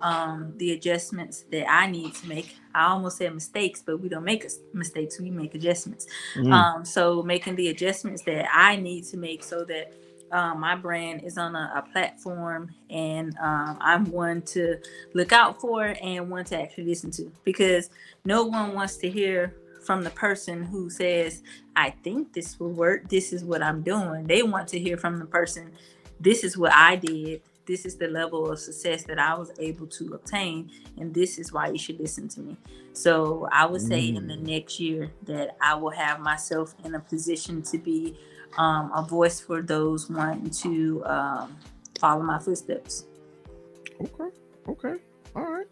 um, 0.00 0.52
the 0.56 0.72
adjustments 0.72 1.44
that 1.50 1.70
I 1.70 1.86
need 1.86 2.14
to 2.16 2.28
make. 2.28 2.56
I 2.74 2.86
almost 2.88 3.18
said 3.18 3.32
mistakes, 3.32 3.82
but 3.84 4.00
we 4.00 4.08
don't 4.08 4.24
make 4.24 4.46
mistakes. 4.72 5.20
We 5.20 5.30
make 5.30 5.54
adjustments. 5.54 6.06
Mm. 6.36 6.52
Um, 6.52 6.84
so 6.84 7.22
making 7.22 7.56
the 7.56 7.68
adjustments 7.68 8.22
that 8.22 8.46
I 8.52 8.76
need 8.76 9.04
to 9.06 9.16
make 9.16 9.42
so 9.42 9.64
that 9.64 9.94
um, 10.32 10.60
my 10.60 10.74
brand 10.74 11.22
is 11.22 11.38
on 11.38 11.54
a, 11.54 11.72
a 11.76 11.92
platform 11.92 12.70
and 12.90 13.36
um, 13.40 13.78
I'm 13.80 14.10
one 14.10 14.42
to 14.42 14.78
look 15.14 15.32
out 15.32 15.60
for 15.60 15.94
and 16.02 16.28
one 16.28 16.44
to 16.46 16.60
actually 16.60 16.84
listen 16.84 17.10
to 17.12 17.30
because 17.44 17.88
no 18.24 18.44
one 18.44 18.74
wants 18.74 18.96
to 18.98 19.10
hear 19.10 19.54
from 19.84 20.02
the 20.02 20.10
person 20.10 20.64
who 20.64 20.90
says, 20.90 21.42
I 21.76 21.90
think 21.90 22.32
this 22.32 22.58
will 22.58 22.72
work. 22.72 23.08
This 23.08 23.32
is 23.32 23.44
what 23.44 23.62
I'm 23.62 23.82
doing. 23.82 24.26
They 24.26 24.42
want 24.42 24.68
to 24.68 24.78
hear 24.78 24.96
from 24.96 25.18
the 25.18 25.26
person, 25.26 25.72
this 26.20 26.44
is 26.44 26.56
what 26.56 26.72
I 26.72 26.96
did. 26.96 27.42
This 27.66 27.86
is 27.86 27.96
the 27.96 28.08
level 28.08 28.50
of 28.50 28.58
success 28.58 29.04
that 29.04 29.18
I 29.18 29.34
was 29.34 29.50
able 29.58 29.86
to 29.86 30.14
obtain. 30.14 30.70
And 30.98 31.14
this 31.14 31.38
is 31.38 31.52
why 31.52 31.68
you 31.68 31.78
should 31.78 31.98
listen 31.98 32.28
to 32.28 32.40
me. 32.40 32.56
So 32.92 33.48
I 33.50 33.66
would 33.66 33.80
say 33.80 34.08
in 34.08 34.28
the 34.28 34.36
next 34.36 34.78
year 34.78 35.10
that 35.24 35.56
I 35.60 35.74
will 35.74 35.90
have 35.90 36.20
myself 36.20 36.74
in 36.84 36.94
a 36.94 37.00
position 37.00 37.62
to 37.62 37.78
be 37.78 38.18
um, 38.56 38.92
a 38.94 39.02
voice 39.02 39.40
for 39.40 39.62
those 39.62 40.08
wanting 40.10 40.50
to 40.50 41.04
um, 41.06 41.56
follow 41.98 42.22
my 42.22 42.38
footsteps. 42.38 43.06
Okay. 44.00 44.36
Okay. 44.68 44.94
All 45.34 45.42
right. 45.42 45.66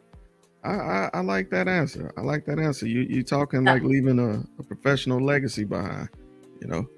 I, 0.65 0.71
I 0.75 1.11
I 1.15 1.21
like 1.21 1.51
that 1.51 1.69
answer. 1.69 2.13
I 2.17 2.21
like 2.21 2.45
that 2.47 2.59
answer. 2.59 2.87
You 2.87 3.01
you 3.01 3.23
talking 3.23 3.65
like 3.65 3.83
leaving 3.83 4.19
a, 4.19 4.45
a 4.59 4.63
professional 4.63 5.21
legacy 5.21 5.65
behind. 5.65 6.09
You 6.61 6.69
know. 6.69 6.89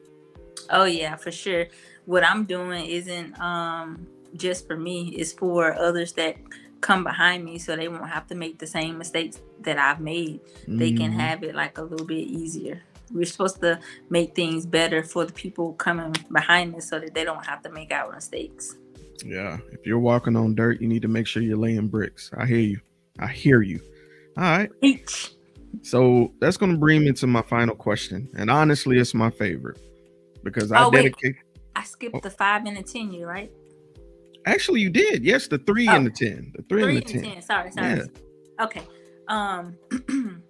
Oh 0.71 0.85
yeah, 0.85 1.17
for 1.17 1.31
sure. 1.33 1.67
What 2.07 2.25
I'm 2.25 2.45
doing 2.45 2.85
isn't 2.87 3.39
um, 3.41 4.07
just 4.37 4.67
for 4.67 4.77
me; 4.77 5.09
it's 5.17 5.33
for 5.33 5.73
others 5.75 6.13
that 6.15 6.37
come 6.83 7.03
behind 7.05 7.45
me, 7.45 7.59
so 7.59 7.75
they 7.77 7.89
won't 7.89 8.09
have 8.11 8.27
to 8.27 8.35
make 8.35 8.59
the 8.59 8.67
same 8.67 8.99
mistakes 8.99 9.41
that 9.63 9.79
I've 9.79 10.01
made. 10.01 10.41
They 10.69 10.93
can 10.93 11.13
Mhm. 11.13 11.19
have 11.21 11.43
it 11.43 11.55
like 11.55 11.79
a 11.79 11.83
little 11.83 12.07
bit 12.07 12.27
easier. 12.29 12.83
we're 13.13 13.25
supposed 13.25 13.61
to 13.61 13.79
make 14.11 14.35
things 14.35 14.67
better 14.67 15.03
for 15.05 15.25
the 15.25 15.33
people 15.33 15.75
coming 15.75 16.13
behind 16.33 16.75
us 16.75 16.89
so 16.89 16.99
that 16.99 17.15
they 17.15 17.23
don't 17.23 17.45
have 17.47 17.63
to 17.63 17.71
make 17.71 17.93
our 17.93 18.11
mistakes. 18.13 18.75
Yeah. 19.25 19.59
If 19.73 19.87
you're 19.87 20.01
walking 20.01 20.35
on 20.37 20.55
dirt, 20.55 20.81
you 20.81 20.89
need 20.89 21.03
to 21.03 21.09
make 21.09 21.27
sure 21.27 21.43
you're 21.43 21.57
laying 21.59 21.87
bricks. 21.89 22.31
I 22.37 22.47
hear 22.47 22.59
you. 22.59 22.81
I 23.19 23.29
hear 23.29 23.63
you. 23.63 23.81
All 24.37 24.43
right. 24.45 24.71
So 25.83 26.33
that's 26.41 26.57
going 26.57 26.73
to 26.73 26.79
bring 26.79 27.05
me 27.05 27.13
to 27.13 27.27
my 27.27 27.43
final 27.43 27.75
question. 27.75 28.29
And 28.37 28.51
honestly, 28.51 28.99
it's 28.99 29.15
my 29.15 29.31
favorite 29.31 29.79
because 30.43 30.73
I 30.73 30.85
Oh, 30.85 30.91
dedicate. 30.91 31.37
I 31.77 31.83
skipped 31.85 32.23
the 32.23 32.31
five 32.31 32.65
and 32.67 32.77
the 32.77 32.83
ten 32.83 33.13
year, 33.13 33.29
right? 33.29 33.51
Actually, 34.47 34.81
you 34.81 34.91
did. 34.91 35.25
Yes, 35.25 35.49
the 35.49 35.59
three 35.59 35.89
Oh. 35.89 35.95
and 35.97 36.07
the 36.07 36.11
10. 36.11 36.53
The 36.55 36.63
three, 36.69 36.83
Three 36.83 36.97
and 36.99 37.07
the 37.07 37.13
10. 37.13 37.23
ten. 37.23 37.43
Sorry, 37.43 37.73
sorry. 37.73 37.89
Yeah. 37.89 38.65
Okay. 38.65 38.83
Um 39.29 39.77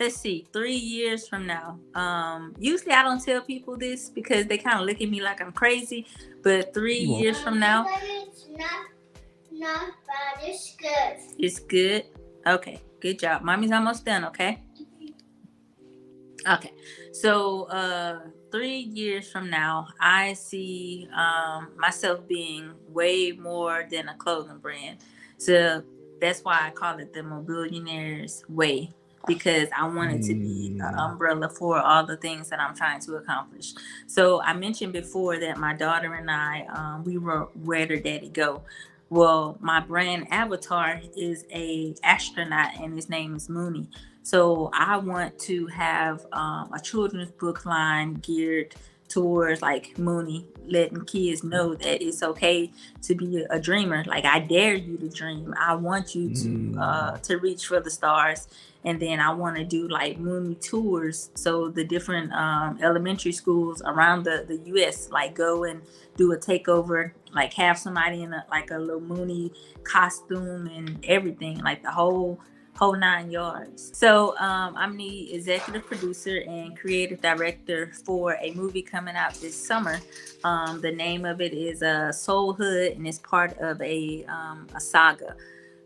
let's 0.00 0.16
see, 0.16 0.46
three 0.52 0.74
years 0.74 1.28
from 1.28 1.46
now. 1.46 1.78
Um 1.94 2.54
usually 2.58 2.92
I 2.92 3.02
don't 3.02 3.22
tell 3.22 3.42
people 3.42 3.76
this 3.76 4.08
because 4.08 4.46
they 4.46 4.56
kind 4.58 4.80
of 4.80 4.86
look 4.86 5.00
at 5.00 5.10
me 5.10 5.20
like 5.20 5.40
I'm 5.42 5.52
crazy, 5.52 6.06
but 6.42 6.72
three 6.72 6.98
years 6.98 7.38
from 7.40 7.60
now 7.60 7.86
not 9.58 9.86
not 9.86 9.94
bad. 10.06 10.44
It's 10.48 10.74
good. 10.76 11.16
it's 11.38 11.58
good. 11.60 12.04
Okay, 12.46 12.80
good 13.00 13.18
job. 13.18 13.42
Mommy's 13.42 13.72
almost 13.72 14.04
done, 14.04 14.24
okay? 14.26 14.60
Okay. 16.46 16.72
So 17.12 17.64
uh 17.64 18.18
three 18.50 18.78
years 18.78 19.30
from 19.30 19.48
now, 19.50 19.88
I 20.00 20.34
see 20.34 21.08
um 21.16 21.70
myself 21.76 22.26
being 22.28 22.72
way 22.88 23.32
more 23.32 23.86
than 23.90 24.08
a 24.08 24.14
clothing 24.14 24.58
brand. 24.58 24.98
So 25.38 25.82
that's 26.20 26.44
why 26.44 26.60
I 26.66 26.70
call 26.70 26.98
it 26.98 27.12
the 27.12 27.20
Mobillionairez 27.20 28.48
Way 28.48 28.90
because 29.26 29.68
I 29.76 29.86
want 29.86 30.10
it 30.12 30.22
to 30.22 30.34
be 30.34 30.76
an 30.80 30.80
Mm. 30.80 31.10
umbrella 31.12 31.48
for 31.48 31.78
all 31.80 32.04
the 32.04 32.16
things 32.18 32.50
that 32.50 32.60
I'm 32.60 32.74
trying 32.74 33.00
to 33.00 33.16
accomplish. 33.16 33.72
So 34.06 34.42
I 34.42 34.52
mentioned 34.52 34.92
before 34.92 35.38
that 35.38 35.56
my 35.56 35.74
daughter 35.74 36.12
and 36.12 36.30
I, 36.30 36.66
um, 36.66 37.04
we 37.04 37.16
were 37.16 37.48
where 37.54 37.86
did 37.86 38.04
daddy 38.04 38.28
go? 38.28 38.62
Well, 39.18 39.56
my 39.60 39.78
brand 39.78 40.26
avatar 40.32 41.00
is 41.16 41.44
a 41.52 41.94
astronaut 42.02 42.70
and 42.80 42.92
his 42.96 43.08
name 43.08 43.36
is 43.36 43.48
Mooney. 43.48 43.86
So 44.24 44.70
I 44.74 44.96
want 44.96 45.38
to 45.40 45.68
have 45.68 46.26
um, 46.32 46.72
a 46.72 46.80
children's 46.82 47.30
book 47.30 47.64
line 47.64 48.14
geared 48.14 48.74
towards 49.08 49.62
like 49.62 49.96
Mooney, 49.98 50.48
letting 50.66 51.04
kids 51.04 51.44
know 51.44 51.76
that 51.76 52.02
it's 52.02 52.24
okay 52.24 52.72
to 53.02 53.14
be 53.14 53.44
a 53.48 53.60
dreamer. 53.60 54.02
Like 54.04 54.24
I 54.24 54.40
dare 54.40 54.74
you 54.74 54.96
to 54.98 55.08
dream. 55.08 55.54
I 55.56 55.76
want 55.76 56.16
you 56.16 56.34
to 56.34 56.48
Mm. 56.48 56.80
uh, 56.80 57.18
to 57.18 57.36
reach 57.38 57.66
for 57.66 57.78
the 57.78 57.90
stars. 57.90 58.48
And 58.86 59.00
then 59.00 59.20
I 59.20 59.32
want 59.32 59.56
to 59.56 59.64
do 59.64 59.86
like 59.86 60.18
Mooney 60.18 60.56
tours. 60.56 61.30
So 61.34 61.68
the 61.68 61.84
different 61.84 62.32
um, 62.32 62.78
elementary 62.82 63.32
schools 63.32 63.80
around 63.86 64.24
the, 64.24 64.44
the 64.46 64.56
U.S. 64.72 65.08
like 65.12 65.34
go 65.36 65.62
and 65.62 65.82
do 66.16 66.32
a 66.32 66.36
takeover, 66.36 67.12
like 67.34 67.52
have 67.54 67.78
somebody 67.78 68.22
in 68.22 68.32
a, 68.32 68.44
like 68.50 68.70
a 68.70 68.78
little 68.78 69.00
Mooney 69.00 69.52
costume 69.82 70.66
and 70.66 71.04
everything, 71.04 71.58
like 71.58 71.82
the 71.82 71.90
whole 71.90 72.40
whole 72.76 72.96
nine 72.96 73.30
yards. 73.30 73.96
So 73.96 74.36
um, 74.38 74.76
I'm 74.76 74.96
the 74.96 75.32
executive 75.34 75.86
producer 75.86 76.42
and 76.46 76.78
creative 76.78 77.20
director 77.20 77.92
for 78.04 78.36
a 78.40 78.52
movie 78.54 78.82
coming 78.82 79.14
out 79.14 79.34
this 79.34 79.54
summer. 79.54 80.00
Um, 80.42 80.80
the 80.80 80.90
name 80.90 81.24
of 81.24 81.40
it 81.40 81.54
is 81.54 81.82
uh, 81.82 82.10
Soul 82.12 82.52
Hood, 82.52 82.96
and 82.96 83.06
it's 83.06 83.18
part 83.18 83.56
of 83.58 83.80
a 83.80 84.24
um, 84.24 84.66
a 84.74 84.80
saga. 84.80 85.36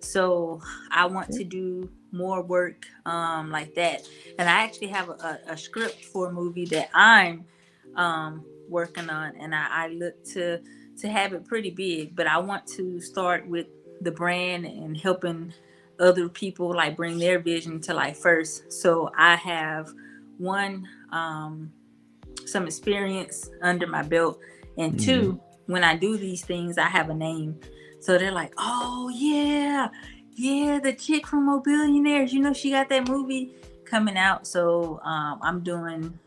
So 0.00 0.60
I 0.90 1.06
want 1.06 1.30
to 1.32 1.44
do 1.44 1.90
more 2.12 2.42
work 2.42 2.86
um, 3.04 3.50
like 3.50 3.74
that, 3.74 4.08
and 4.38 4.48
I 4.48 4.62
actually 4.62 4.88
have 4.88 5.08
a, 5.08 5.12
a, 5.48 5.52
a 5.52 5.56
script 5.56 6.04
for 6.06 6.28
a 6.28 6.32
movie 6.32 6.66
that 6.66 6.88
I'm 6.94 7.44
um, 7.96 8.44
working 8.68 9.10
on, 9.10 9.36
and 9.38 9.54
I, 9.54 9.66
I 9.70 9.88
look 9.88 10.24
to 10.32 10.60
to 11.00 11.08
have 11.08 11.32
it 11.32 11.46
pretty 11.46 11.70
big. 11.70 12.14
But 12.14 12.26
I 12.26 12.38
want 12.38 12.66
to 12.68 13.00
start 13.00 13.48
with 13.48 13.66
the 14.00 14.10
brand 14.10 14.64
and 14.64 14.96
helping 14.96 15.52
other 15.98 16.28
people 16.28 16.74
like 16.74 16.96
bring 16.96 17.18
their 17.18 17.38
vision 17.38 17.80
to 17.82 17.94
life 17.94 18.18
first. 18.18 18.72
So 18.72 19.10
I 19.16 19.36
have 19.36 19.92
one 20.38 20.88
um, 21.10 21.72
some 22.46 22.66
experience 22.66 23.50
under 23.62 23.86
my 23.86 24.02
belt, 24.02 24.38
and 24.76 24.98
2 24.98 25.40
when 25.68 25.84
I 25.84 25.96
do 25.96 26.16
these 26.16 26.44
things, 26.44 26.78
I 26.78 26.86
have 26.86 27.10
a 27.10 27.14
name. 27.14 27.60
So 28.00 28.18
they're 28.18 28.32
like, 28.32 28.54
"Oh 28.56 29.10
yeah, 29.14 29.88
yeah, 30.34 30.80
the 30.80 30.92
chick 30.92 31.26
from 31.26 31.46
Mobillionairez. 31.46 32.32
You 32.32 32.40
know, 32.40 32.52
she 32.52 32.70
got 32.70 32.88
that 32.88 33.08
movie 33.08 33.52
coming 33.84 34.16
out." 34.16 34.46
So 34.46 35.00
um, 35.04 35.38
I'm 35.42 35.60
doing 35.62 36.18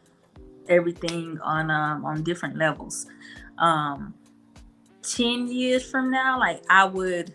everything 0.70 1.40
on 1.42 1.72
um, 1.72 2.06
on 2.06 2.24
different 2.24 2.56
levels. 2.58 3.08
Um, 3.58 4.14
Ten 5.04 5.48
years 5.48 5.90
from 5.90 6.12
now, 6.12 6.40
like 6.40 6.64
I 6.70 6.86
would 6.86 7.34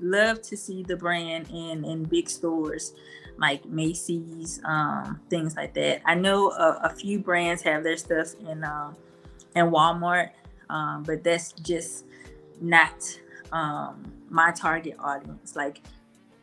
love 0.00 0.40
to 0.42 0.56
see 0.56 0.82
the 0.82 0.96
brand 0.96 1.48
in 1.50 1.84
in 1.84 2.04
big 2.04 2.28
stores 2.28 2.94
like 3.40 3.64
Macy's, 3.64 4.60
um, 4.64 5.18
things 5.30 5.56
like 5.56 5.72
that. 5.74 6.02
I 6.04 6.14
know 6.14 6.50
a, 6.50 6.80
a 6.84 6.90
few 6.90 7.18
brands 7.18 7.62
have 7.62 7.82
their 7.82 7.96
stuff 7.96 8.34
in 8.46 8.62
um, 8.62 8.94
in 9.56 9.70
Walmart, 9.70 10.30
um, 10.68 11.02
but 11.02 11.24
that's 11.24 11.52
just 11.52 12.04
not 12.60 13.18
um, 13.50 14.12
my 14.28 14.52
target 14.52 14.96
audience. 15.00 15.56
Like 15.56 15.80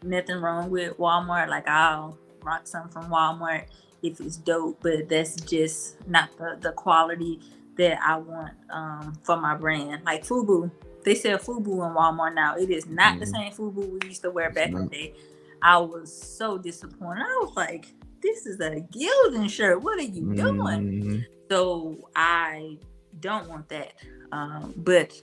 nothing 0.01 0.37
wrong 0.37 0.71
with 0.71 0.97
Walmart. 0.97 1.49
Like 1.49 1.67
I'll 1.67 2.17
rock 2.41 2.65
some 2.65 2.89
from 2.89 3.09
Walmart 3.09 3.65
if 4.01 4.19
it's 4.19 4.37
dope, 4.37 4.79
but 4.81 5.07
that's 5.07 5.35
just 5.41 5.97
not 6.07 6.35
the, 6.37 6.57
the 6.59 6.71
quality 6.71 7.39
that 7.77 7.99
I 8.05 8.17
want 8.17 8.53
um, 8.69 9.13
for 9.23 9.37
my 9.37 9.55
brand. 9.55 10.03
Like 10.05 10.25
Fubu, 10.25 10.69
they 11.03 11.15
sell 11.15 11.37
Fubu 11.37 11.73
in 11.87 11.95
Walmart 11.95 12.33
now. 12.33 12.55
It 12.55 12.69
is 12.69 12.85
not 12.87 13.19
the 13.19 13.25
Mhm. 13.25 13.31
same 13.31 13.51
Fubu 13.53 13.99
we 14.01 14.07
used 14.09 14.21
to 14.23 14.31
wear 14.31 14.49
back 14.51 14.69
in 14.69 14.75
the 14.75 14.85
day. 14.87 15.13
I 15.61 15.77
was 15.77 16.11
so 16.15 16.57
disappointed. 16.57 17.21
I 17.23 17.39
was 17.43 17.53
like, 17.55 17.87
this 18.21 18.45
is 18.45 18.59
a 18.59 18.81
Gildan 18.81 19.49
shirt. 19.49 19.81
What 19.81 19.97
are 19.99 20.03
you 20.03 20.35
doing? 20.35 21.01
Mhm. 21.03 21.25
So 21.49 22.09
I 22.15 22.77
don't 23.19 23.47
want 23.47 23.69
that. 23.69 23.93
Um, 24.31 24.73
but 24.77 25.19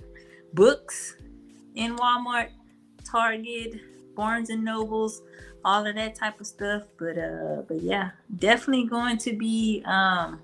books 0.54 1.16
in 1.74 1.96
Walmart, 1.96 2.48
Target, 3.04 3.80
Barnes 4.14 4.50
and 4.50 4.64
Nobles, 4.64 5.22
all 5.64 5.86
of 5.86 5.94
that 5.94 6.14
type 6.14 6.40
of 6.40 6.46
stuff. 6.46 6.82
But 6.98 7.18
uh, 7.18 7.62
but 7.68 7.80
yeah, 7.82 8.10
definitely 8.36 8.86
going 8.86 9.18
to 9.18 9.32
be 9.36 9.82
um 9.86 10.40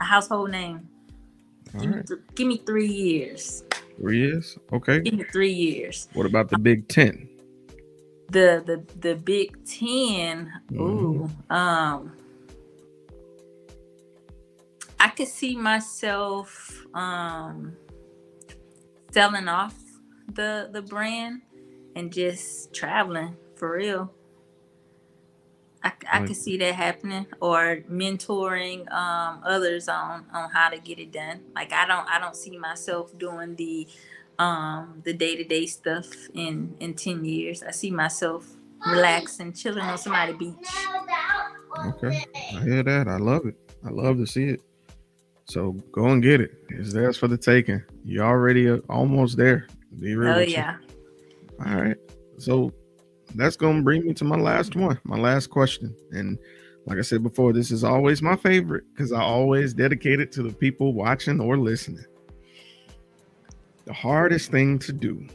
a 0.00 0.04
household 0.04 0.50
name. 0.50 0.88
Give, 1.80 1.90
me 1.90 2.02
th- 2.06 2.20
give 2.34 2.46
me 2.46 2.56
three 2.58 2.86
years. 2.86 3.64
Three 3.96 4.18
years. 4.18 4.58
Okay. 4.72 5.00
Give 5.00 5.14
me 5.14 5.24
three 5.32 5.52
years. 5.52 6.08
What 6.14 6.26
about 6.26 6.48
the 6.48 6.58
Big 6.58 6.88
Ten? 6.88 7.28
The 8.30 8.62
the 8.66 8.82
the 9.00 9.14
Big 9.16 9.64
10 9.64 10.50
Ooh, 10.72 11.30
um, 11.50 12.16
I 14.98 15.08
could 15.08 15.28
see 15.28 15.56
myself 15.56 16.84
um 16.94 17.76
selling 19.12 19.46
off 19.46 19.76
the 20.32 20.68
the 20.72 20.82
brand 20.82 21.42
and 21.94 22.12
just 22.12 22.72
traveling 22.72 23.36
for 23.56 23.76
real. 23.76 24.12
I, 25.84 25.92
I 26.10 26.18
Right. 26.20 26.26
could 26.28 26.36
see 26.36 26.56
that 26.58 26.74
happening 26.74 27.26
or 27.40 27.82
mentoring 27.90 28.90
um 28.92 29.40
others 29.44 29.88
on 29.88 30.24
on 30.32 30.50
how 30.50 30.70
to 30.70 30.78
get 30.78 30.98
it 30.98 31.12
done. 31.12 31.40
Like 31.54 31.72
I 31.72 31.86
don't 31.86 32.08
I 32.08 32.18
don't 32.18 32.34
see 32.36 32.56
myself 32.58 33.16
doing 33.18 33.54
the 33.56 33.86
um 34.38 35.02
the 35.04 35.12
day-to-day 35.12 35.66
stuff 35.66 36.08
in 36.34 36.74
in 36.80 36.94
10 36.94 37.24
years. 37.24 37.62
I 37.62 37.70
see 37.70 37.90
myself 37.90 38.46
relaxing, 38.86 39.52
chilling 39.52 39.84
on 39.84 39.98
somebody's 39.98 40.36
beach. 40.36 40.54
Okay. 41.86 42.24
I 42.56 42.62
hear 42.64 42.82
that. 42.82 43.08
I 43.08 43.16
love 43.16 43.46
it. 43.46 43.54
I 43.84 43.90
love 43.90 44.16
to 44.18 44.26
see 44.26 44.44
it. 44.44 44.60
So 45.46 45.72
go 45.92 46.06
and 46.06 46.22
get 46.22 46.40
it. 46.40 46.52
It's 46.70 46.92
theirs 46.94 47.18
for 47.18 47.28
the 47.28 47.36
taking. 47.36 47.82
You're 48.04 48.24
already 48.24 48.70
uh, 48.70 48.78
almost 48.88 49.36
there. 49.36 49.66
Be 50.00 50.14
real 50.16 50.32
Oh 50.34 50.36
with 50.38 50.48
you. 50.48 50.54
yeah. 50.54 50.76
All 51.66 51.76
right. 51.76 51.96
So 52.38 52.72
that's 53.40 53.56
going 53.56 53.78
to 53.78 53.82
bring 53.82 54.06
me 54.06 54.14
to 54.14 54.24
my 54.24 54.36
last 54.36 54.76
one, 54.76 54.98
my 55.04 55.18
last 55.18 55.50
question. 55.50 55.94
And 56.12 56.38
like 56.86 56.98
I 56.98 57.02
said 57.02 57.22
before, 57.22 57.52
this 57.52 57.70
is 57.70 57.82
always 57.82 58.22
my 58.22 58.36
favorite 58.36 58.84
because 58.92 59.12
I 59.12 59.20
always 59.20 59.74
dedicate 59.74 60.20
it 60.20 60.30
to 60.32 60.42
the 60.42 60.52
people 60.52 60.92
watching 60.92 61.40
or 61.40 61.58
listening. 61.58 62.04
The 63.86 63.92
hardest 63.92 64.50
thing 64.50 64.78
to 64.80 64.92
do 64.92 65.26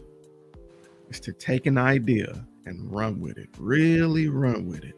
is 1.10 1.20
to 1.22 1.34
take 1.34 1.66
an 1.66 1.78
idea 1.78 2.46
and 2.66 2.92
run 2.92 3.20
with 3.20 3.38
it, 3.38 3.50
really 3.58 4.30
run 4.30 4.68
with 4.68 4.84
it. 4.84 4.96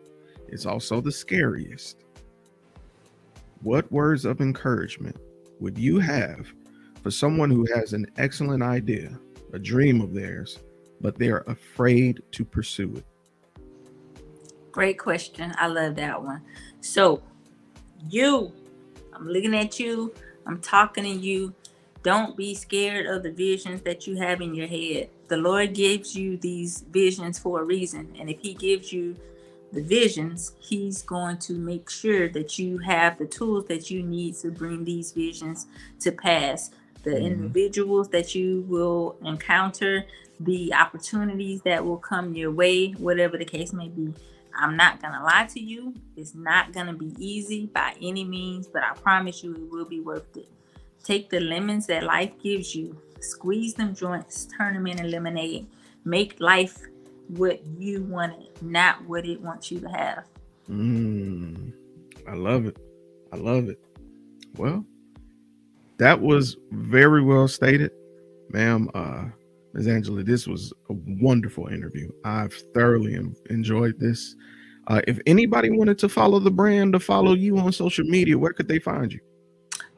It's 0.47 0.65
also 0.65 1.01
the 1.01 1.11
scariest. 1.11 2.03
What 3.61 3.91
words 3.91 4.25
of 4.25 4.41
encouragement 4.41 5.17
would 5.59 5.77
you 5.77 5.99
have 5.99 6.47
for 7.01 7.11
someone 7.11 7.49
who 7.49 7.65
has 7.73 7.93
an 7.93 8.07
excellent 8.17 8.61
idea, 8.61 9.17
a 9.53 9.59
dream 9.59 10.01
of 10.01 10.13
theirs, 10.13 10.59
but 11.01 11.17
they're 11.17 11.43
afraid 11.47 12.21
to 12.31 12.45
pursue 12.45 12.93
it? 12.95 13.05
Great 14.71 14.97
question. 14.97 15.53
I 15.57 15.67
love 15.67 15.95
that 15.95 16.21
one. 16.21 16.41
So, 16.79 17.21
you, 18.09 18.51
I'm 19.13 19.27
looking 19.27 19.55
at 19.55 19.79
you. 19.79 20.13
I'm 20.45 20.59
talking 20.61 21.03
to 21.03 21.09
you. 21.09 21.53
Don't 22.03 22.35
be 22.35 22.55
scared 22.55 23.05
of 23.05 23.21
the 23.21 23.31
visions 23.31 23.81
that 23.81 24.07
you 24.07 24.15
have 24.17 24.41
in 24.41 24.55
your 24.55 24.67
head. 24.67 25.09
The 25.27 25.37
Lord 25.37 25.73
gives 25.73 26.15
you 26.15 26.37
these 26.37 26.81
visions 26.81 27.37
for 27.37 27.61
a 27.61 27.63
reason. 27.63 28.15
And 28.19 28.29
if 28.29 28.39
He 28.39 28.53
gives 28.53 28.91
you 28.91 29.15
the 29.71 29.83
visions, 29.83 30.53
He's 30.59 31.01
going 31.03 31.37
to 31.39 31.53
make 31.53 31.89
sure 31.89 32.27
that 32.29 32.57
you 32.57 32.79
have 32.79 33.17
the 33.17 33.27
tools 33.27 33.65
that 33.65 33.91
you 33.91 34.01
need 34.01 34.35
to 34.37 34.51
bring 34.51 34.83
these 34.83 35.11
visions 35.11 35.67
to 35.99 36.11
pass. 36.11 36.71
The 37.03 37.11
Mhm. 37.11 37.25
individuals 37.25 38.09
that 38.09 38.35
you 38.35 38.65
will 38.67 39.15
encounter, 39.25 40.05
the 40.43 40.73
opportunities 40.73 41.61
that 41.63 41.85
will 41.85 41.97
come 41.97 42.33
your 42.33 42.51
way, 42.51 42.91
whatever 42.93 43.37
the 43.37 43.45
case 43.45 43.73
may 43.73 43.89
be. 43.89 44.13
I'm 44.57 44.75
not 44.75 45.01
gonna 45.01 45.23
lie 45.23 45.47
to 45.53 45.59
you. 45.59 45.93
It's 46.15 46.35
not 46.35 46.73
gonna 46.73 46.93
be 46.93 47.13
easy 47.17 47.67
by 47.67 47.95
any 48.01 48.23
means, 48.23 48.67
but 48.67 48.83
I 48.83 48.93
promise 48.93 49.43
you 49.43 49.53
it 49.53 49.71
will 49.71 49.85
be 49.85 49.99
worth 49.99 50.35
it. 50.35 50.49
Take 51.03 51.29
the 51.29 51.39
lemons 51.39 51.87
that 51.87 52.03
life 52.03 52.31
gives 52.41 52.75
you, 52.75 52.95
squeeze 53.19 53.73
them 53.73 53.95
joints, 53.95 54.47
turn 54.57 54.73
them 54.73 54.87
into 54.87 55.03
lemonade. 55.03 55.67
Make 56.03 56.39
life 56.39 56.77
what 57.29 57.65
you 57.77 58.03
want 58.03 58.33
it, 58.41 58.61
not 58.61 59.03
what 59.05 59.25
it 59.25 59.39
wants 59.41 59.71
you 59.71 59.79
to 59.79 59.89
have. 59.89 60.25
Mm, 60.69 61.73
I 62.27 62.33
love 62.33 62.65
it. 62.65 62.77
I 63.31 63.37
love 63.37 63.69
it. 63.69 63.79
Well, 64.57 64.85
that 65.97 66.19
was 66.19 66.57
very 66.71 67.23
well 67.23 67.47
stated, 67.47 67.91
ma'am. 68.49 68.89
Uh, 68.93 69.25
Ms. 69.73 69.87
Angela, 69.87 70.23
this 70.23 70.47
was 70.47 70.73
a 70.89 70.93
wonderful 71.21 71.67
interview. 71.67 72.09
I've 72.25 72.53
thoroughly 72.73 73.17
enjoyed 73.49 73.99
this. 73.99 74.35
Uh, 74.87 75.01
if 75.07 75.19
anybody 75.25 75.69
wanted 75.69 75.97
to 75.99 76.09
follow 76.09 76.39
the 76.39 76.51
brand, 76.51 76.93
to 76.93 76.99
follow 76.99 77.33
you 77.33 77.57
on 77.57 77.71
social 77.71 78.05
media, 78.05 78.37
where 78.37 78.53
could 78.53 78.67
they 78.67 78.79
find 78.79 79.13
you? 79.13 79.19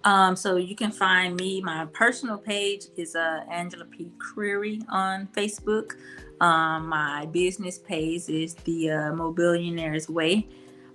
Um, 0.03 0.35
so 0.35 0.57
you 0.57 0.75
can 0.75 0.91
find 0.91 1.35
me. 1.39 1.61
My 1.61 1.85
personal 1.93 2.37
page 2.37 2.87
is 2.97 3.15
uh, 3.15 3.41
Angela 3.49 3.85
P. 3.85 4.11
Creary 4.19 4.81
on 4.89 5.27
Facebook. 5.27 5.93
Um, 6.41 6.89
my 6.89 7.25
business 7.27 7.79
page 7.79 8.27
is 8.27 8.55
the 8.55 8.91
uh, 8.91 8.95
Mobillionairez 9.13 10.09
Way. 10.09 10.47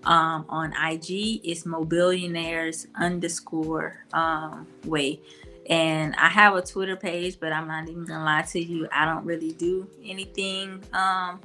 Um, 0.05 0.45
on 0.49 0.73
IG, 0.73 1.41
it's 1.43 1.65
Mobillionairez 1.65 2.87
underscore 2.95 4.05
um, 4.13 4.67
Way. 4.85 5.23
And 5.69 6.15
I 6.17 6.29
have 6.29 6.55
a 6.55 6.63
Twitter 6.63 6.97
page, 6.97 7.39
but 7.41 7.53
I'm 7.53 7.69
not 7.69 7.89
even 7.89 8.05
gonna 8.05 8.25
lie 8.25 8.43
to 8.43 8.59
you. 8.61 8.89
I 8.91 9.05
don't 9.05 9.25
really 9.25 9.53
do 9.53 9.87
anything 10.05 10.83
um, 10.95 11.41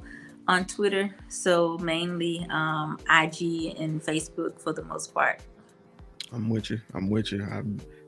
on 0.48 0.64
Twitter. 0.66 1.14
So 1.28 1.76
mainly 1.78 2.46
um, 2.50 2.98
IG 3.10 3.76
and 3.78 4.02
Facebook 4.02 4.58
for 4.60 4.72
the 4.72 4.82
most 4.84 5.12
part. 5.12 5.40
I'm 6.32 6.48
with 6.48 6.70
you. 6.70 6.80
I'm 6.94 7.10
with 7.10 7.32
you. 7.32 7.44
I 7.44 7.62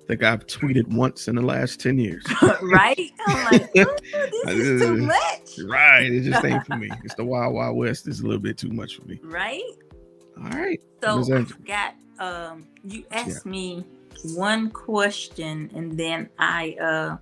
think 0.08 0.22
I've 0.22 0.46
tweeted 0.46 0.88
once 0.88 1.28
in 1.28 1.36
the 1.36 1.42
last 1.42 1.80
10 1.80 1.98
years. 1.98 2.24
right? 2.62 3.10
I'm 3.26 3.44
like, 3.52 3.72
this 3.74 4.46
is 4.46 4.80
too 4.82 4.92
Uh, 4.94 4.96
much. 4.96 5.58
right. 5.68 6.10
It 6.10 6.22
just 6.22 6.44
ain't 6.44 6.66
for 6.66 6.76
me. 6.76 6.88
It's 7.04 7.14
the 7.14 7.24
Wild 7.24 7.54
Wild 7.54 7.76
West. 7.76 8.08
It's 8.08 8.20
a 8.20 8.22
little 8.22 8.40
bit 8.40 8.56
too 8.56 8.70
much 8.70 8.96
for 8.96 9.04
me. 9.04 9.20
Right? 9.22 9.62
All 10.38 10.50
right. 10.50 10.80
So. 11.02 11.20
I 11.34 11.44
forgot 11.44 11.94
um 12.18 12.66
you 12.82 13.04
asked 13.10 13.44
me 13.44 13.84
one 14.22 14.70
question 14.70 15.70
and 15.74 15.98
then 15.98 16.28
I 16.38 16.76
uh 16.80 17.16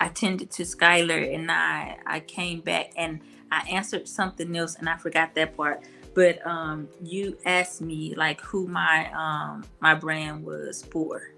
I 0.00 0.08
tended 0.08 0.50
to 0.52 0.62
Skylar 0.62 1.34
and 1.34 1.50
I 1.50 1.98
I 2.06 2.20
came 2.20 2.60
back 2.60 2.92
and 2.96 3.20
I 3.50 3.66
answered 3.70 4.08
something 4.08 4.56
else 4.56 4.76
and 4.76 4.88
I 4.88 4.96
forgot 4.96 5.34
that 5.34 5.56
part. 5.56 5.84
But 6.14 6.44
um 6.46 6.88
you 7.02 7.36
asked 7.44 7.80
me 7.80 8.14
like 8.14 8.40
who 8.40 8.66
my 8.66 9.10
um 9.12 9.64
my 9.80 9.94
brand 9.94 10.44
was 10.44 10.84
for. 10.84 11.34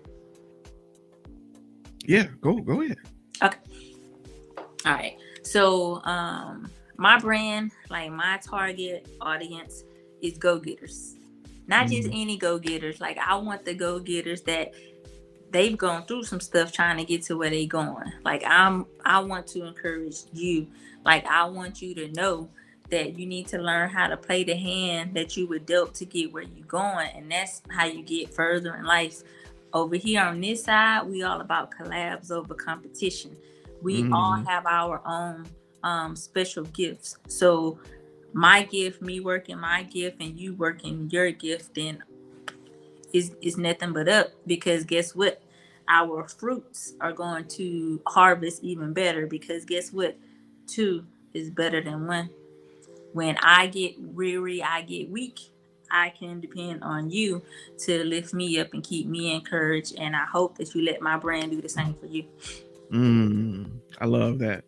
Yeah, 2.05 2.29
go 2.40 2.59
go 2.59 2.83
ahead. 2.83 2.99
Okay. 3.42 3.59
All 4.87 4.92
right. 4.92 5.16
So 5.42 6.03
um 6.05 6.70
my 6.96 7.18
brand, 7.18 7.73
like 7.88 8.12
my 8.12 8.38
target 8.44 9.09
audience 9.23 9.85
is 10.20 10.37
go-getters. 10.37 11.16
Not 11.66 11.88
just 11.88 12.09
any 12.12 12.37
go-getters. 12.37 13.01
Like 13.01 13.16
I 13.16 13.37
want 13.37 13.64
the 13.64 13.73
go-getters 13.73 14.42
that 14.42 14.75
they've 15.50 15.76
gone 15.76 16.04
through 16.06 16.24
some 16.24 16.40
stuff 16.40 16.72
trying 16.72 16.96
to 16.98 17.04
get 17.04 17.22
to 17.24 17.36
where 17.36 17.50
they 17.50 17.66
going. 17.66 18.12
Like 18.24 18.42
I'm 18.46 18.86
I 19.04 19.20
want 19.20 19.46
to 19.48 19.66
encourage 19.66 20.16
you. 20.32 20.66
Like 21.04 21.26
I 21.26 21.44
want 21.46 21.82
you 21.82 21.94
to 21.96 22.08
know 22.12 22.48
that 22.90 23.18
you 23.18 23.26
need 23.26 23.46
to 23.48 23.58
learn 23.58 23.88
how 23.88 24.08
to 24.08 24.16
play 24.16 24.42
the 24.44 24.54
hand 24.56 25.14
that 25.14 25.36
you 25.36 25.46
were 25.46 25.58
dealt 25.60 25.94
to 25.94 26.04
get 26.04 26.32
where 26.32 26.42
you're 26.42 26.66
going. 26.66 27.08
And 27.14 27.30
that's 27.30 27.62
how 27.70 27.84
you 27.84 28.02
get 28.02 28.34
further 28.34 28.74
in 28.74 28.84
life. 28.84 29.22
Over 29.72 29.94
here 29.94 30.22
on 30.22 30.40
this 30.40 30.64
side, 30.64 31.06
we 31.06 31.22
all 31.22 31.40
about 31.40 31.70
collabs 31.70 32.32
over 32.32 32.54
competition. 32.54 33.36
We 33.80 34.08
all 34.10 34.36
Mhm. 34.36 34.46
have 34.46 34.66
our 34.66 35.00
own 35.06 35.46
um, 35.82 36.16
special 36.16 36.64
gifts. 36.64 37.16
So 37.28 37.78
my 38.32 38.64
gift, 38.64 39.00
me 39.00 39.20
working 39.20 39.58
my 39.58 39.84
gift, 39.84 40.20
and 40.20 40.38
you 40.38 40.54
working 40.54 41.08
your 41.10 41.30
gift, 41.30 41.74
then 41.74 42.02
is 43.12 43.33
is 43.42 43.57
nothing 43.57 43.92
but 43.92 44.09
up. 44.09 44.29
Because 44.46 44.85
guess 44.85 45.14
what? 45.14 45.42
Our 45.88 46.29
fruits 46.29 46.94
are 47.01 47.12
going 47.12 47.46
to 47.49 48.01
harvest 48.07 48.62
even 48.62 48.92
better. 48.92 49.27
Because 49.27 49.64
guess 49.64 49.92
what? 49.92 50.16
Two 50.66 51.05
is 51.35 51.51
better 51.51 51.83
than 51.83 52.07
one. 52.07 52.31
When 53.12 53.37
I 53.42 53.66
get 53.66 54.01
weary, 54.01 54.62
I 54.62 54.83
get 54.83 55.11
weak. 55.11 55.40
I 55.90 56.11
can 56.11 56.40
depend 56.40 56.85
on 56.85 57.11
you 57.11 57.42
to 57.79 58.05
lift 58.05 58.33
me 58.33 58.61
up 58.61 58.73
and 58.73 58.85
keep 58.85 59.09
me 59.09 59.35
encouraged. 59.35 59.99
And 59.99 60.14
I 60.14 60.25
hope 60.25 60.57
that 60.59 60.75
you 60.75 60.83
let 60.83 61.03
my 61.03 61.16
brand 61.16 61.51
do 61.51 61.61
the 61.61 61.68
same 61.68 61.94
for 61.94 62.07
you. 62.07 62.25
Mm, 62.92 63.81
I 64.01 64.05
love 64.05 64.38
that. 64.38 64.64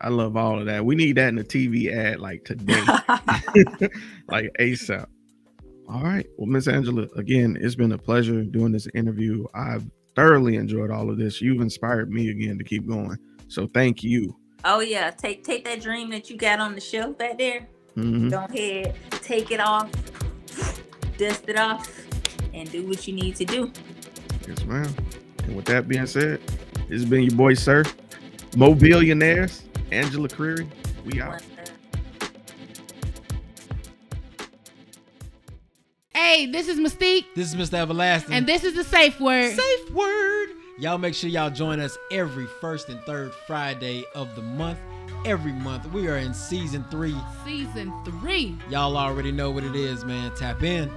I 0.00 0.08
love 0.08 0.36
all 0.36 0.58
of 0.58 0.66
that. 0.66 0.84
We 0.84 0.94
need 0.94 1.16
that 1.16 1.28
in 1.28 1.38
a 1.38 1.44
TV 1.44 1.94
ad 1.94 2.20
like 2.20 2.44
today, 2.44 2.82
like 4.28 4.50
ASAP. 4.58 5.06
All 5.88 6.02
right. 6.02 6.26
Well, 6.38 6.46
Miss 6.46 6.66
Angela, 6.66 7.06
again, 7.16 7.58
it's 7.60 7.74
been 7.74 7.92
a 7.92 7.98
pleasure 7.98 8.42
doing 8.42 8.72
this 8.72 8.88
interview. 8.94 9.44
I've 9.54 9.84
thoroughly 10.16 10.56
enjoyed 10.56 10.90
all 10.90 11.10
of 11.10 11.18
this. 11.18 11.40
You've 11.40 11.60
inspired 11.60 12.10
me 12.10 12.30
again 12.30 12.56
to 12.58 12.64
keep 12.64 12.86
going. 12.86 13.16
So 13.48 13.68
thank 13.74 14.02
you. 14.02 14.36
Oh 14.64 14.80
yeah, 14.80 15.10
take 15.10 15.44
take 15.44 15.64
that 15.66 15.82
dream 15.82 16.08
that 16.10 16.30
you 16.30 16.36
got 16.38 16.58
on 16.58 16.74
the 16.74 16.80
shelf 16.80 17.18
back 17.18 17.36
there. 17.36 17.68
Mhm. 17.96 18.30
Go 18.30 18.44
ahead, 18.48 18.94
take 19.10 19.50
it 19.50 19.60
off, 19.60 19.90
dust 21.18 21.44
it 21.48 21.58
off, 21.58 21.92
and 22.54 22.70
do 22.72 22.86
what 22.86 23.06
you 23.06 23.14
need 23.14 23.36
to 23.36 23.44
do. 23.44 23.70
Yes, 24.48 24.64
ma'am. 24.64 24.88
And 25.44 25.54
with 25.54 25.66
that 25.66 25.86
being 25.86 26.06
said, 26.06 26.40
this 26.88 27.02
has 27.02 27.04
been 27.04 27.24
your 27.24 27.36
boy, 27.36 27.52
SiRR, 27.52 27.84
Mobillionairez, 28.52 29.62
Angela 29.92 30.28
Creary. 30.28 30.66
We 31.04 31.20
out. 31.20 31.42
Hey, 36.24 36.46
this 36.46 36.68
is 36.68 36.78
Mystique, 36.80 37.26
This 37.34 37.52
is 37.52 37.54
Mr. 37.54 37.74
Everlasting. 37.74 38.32
and 38.34 38.46
this 38.46 38.64
is 38.64 38.72
the 38.74 38.82
safe 38.82 39.20
word. 39.20 39.54
Safe 39.54 39.90
word. 39.90 40.48
Y'all 40.78 40.96
make 40.96 41.12
sure 41.12 41.28
y'all 41.28 41.50
join 41.50 41.80
us 41.80 41.98
every 42.10 42.46
first 42.62 42.88
and 42.88 42.98
third 43.02 43.30
Friday 43.46 44.04
of 44.14 44.34
the 44.34 44.40
month. 44.40 44.78
Every 45.26 45.52
month. 45.52 45.84
We 45.92 46.08
are 46.08 46.16
in 46.16 46.32
season 46.32 46.82
three. 46.90 47.14
Season 47.44 47.92
three. 48.06 48.56
Y'all 48.70 48.96
already 48.96 49.32
know 49.32 49.50
what 49.50 49.64
it 49.64 49.76
is, 49.76 50.02
man. 50.06 50.34
Tap 50.34 50.62
in. 50.62 50.90